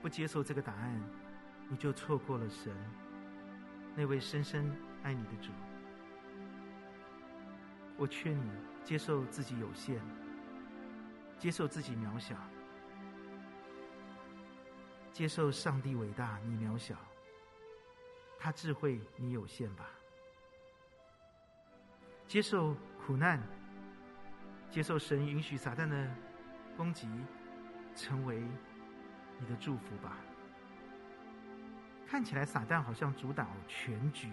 [0.00, 0.98] 不接受这个答案，
[1.68, 2.74] 你就错过了神
[3.94, 5.50] 那位深深爱你的主。
[7.98, 8.50] 我劝你
[8.82, 10.00] 接受自己有限，
[11.38, 12.36] 接受自己渺小，
[15.12, 16.96] 接受上帝伟大，你渺小。
[18.38, 19.84] 他智慧，你有限吧？
[22.26, 23.42] 接受苦难，
[24.70, 26.08] 接受神允许撒旦的
[26.78, 27.06] 攻击。
[27.98, 28.40] 成为
[29.40, 30.16] 你的祝福吧。
[32.06, 34.30] 看起来撒旦好像主导全局，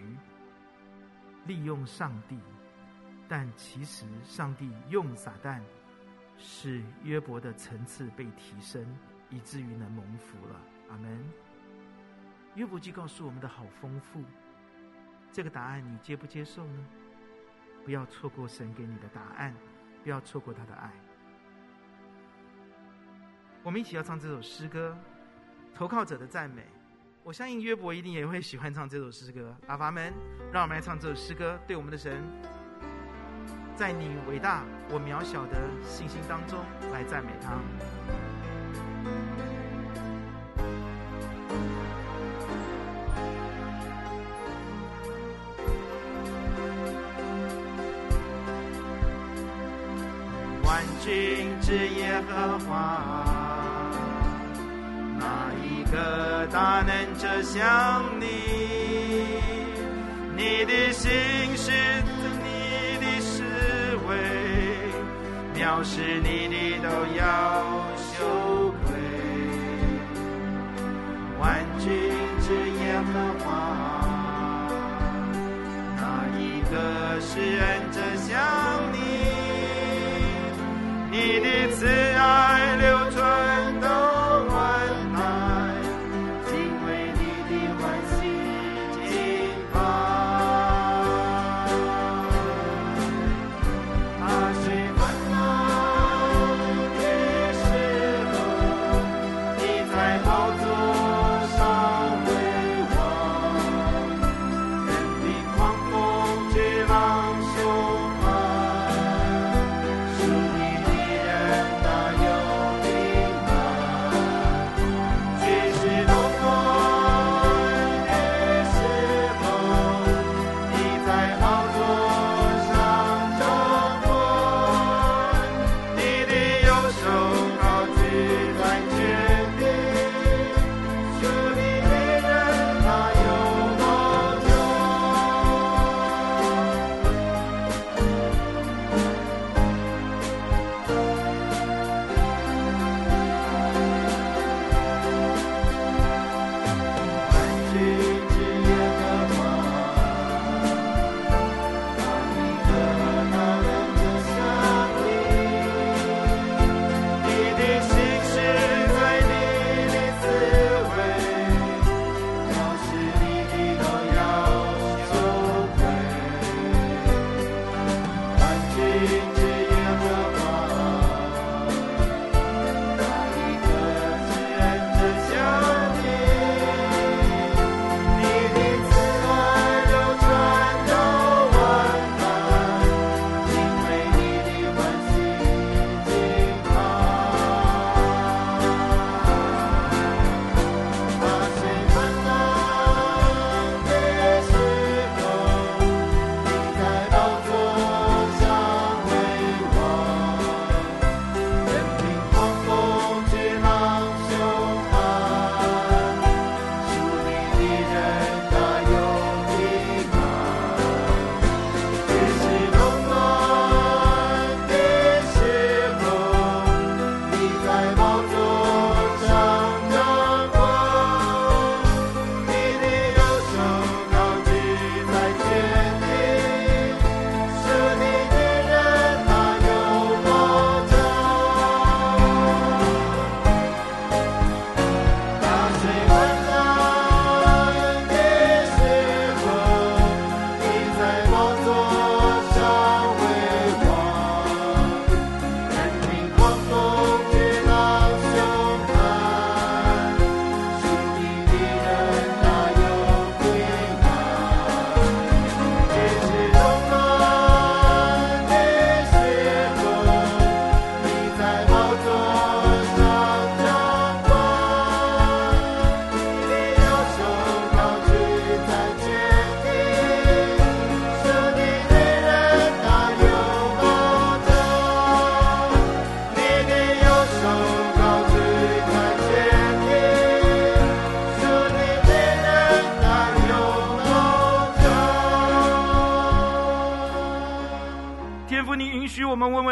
[1.48, 2.40] 利用上帝，
[3.28, 5.60] 但其实上帝用撒旦，
[6.38, 8.86] 使约伯的层次被提升，
[9.32, 10.62] 以至于能蒙福了。
[10.92, 11.28] 阿门。
[12.54, 14.24] 约伯记告诉我们的好丰富，
[15.32, 16.86] 这个答案你接不接受呢？
[17.84, 19.54] 不要错过神给你的答案，
[20.04, 20.92] 不要错过他的爱。
[23.66, 24.96] 我们一起要唱这首诗歌，
[25.76, 26.62] 《投靠者的赞美》。
[27.24, 29.58] 我相信约伯一定也会喜欢唱这首诗歌。
[29.66, 30.14] 阿爸们，
[30.54, 32.22] 让我们来唱这首诗歌，对我们的神，
[33.76, 36.60] 在你伟大我渺小的信心当中
[36.94, 37.60] 来赞美他。
[57.56, 58.26] 想你，
[60.36, 61.10] 你的心
[61.56, 61.72] 事
[62.44, 63.44] 你的思
[64.10, 64.12] 维，
[65.56, 66.56] 藐视你的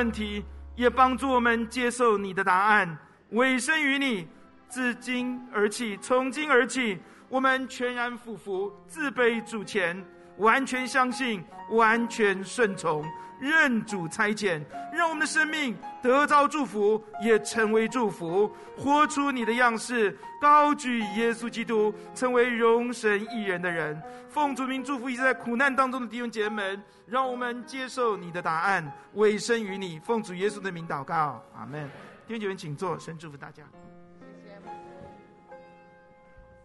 [0.04, 0.44] 问题，
[0.76, 2.98] 也帮助我们接受你的答案，
[3.30, 4.28] 委身于你。
[4.68, 7.00] 自今而起，从今而起，
[7.30, 10.04] 我们全然俯伏，自卑主前，
[10.40, 11.42] 完全相信，
[11.72, 13.02] 完全顺从，
[13.44, 14.62] 认主差遣，
[14.94, 24.02] 让我们的生命得着祝福，也成为祝福，活出你的样式，高举耶稣基督，成为荣神益人的人。
[24.30, 30.00] 奉主名祝福一直在苦难当中的弟兄姐妹们，让我们接受你的答案，委身于你。
[30.00, 31.86] 奉主耶稣的名祷告，阿门。
[32.26, 33.64] 弟兄姐妹，请坐，神祝福大家。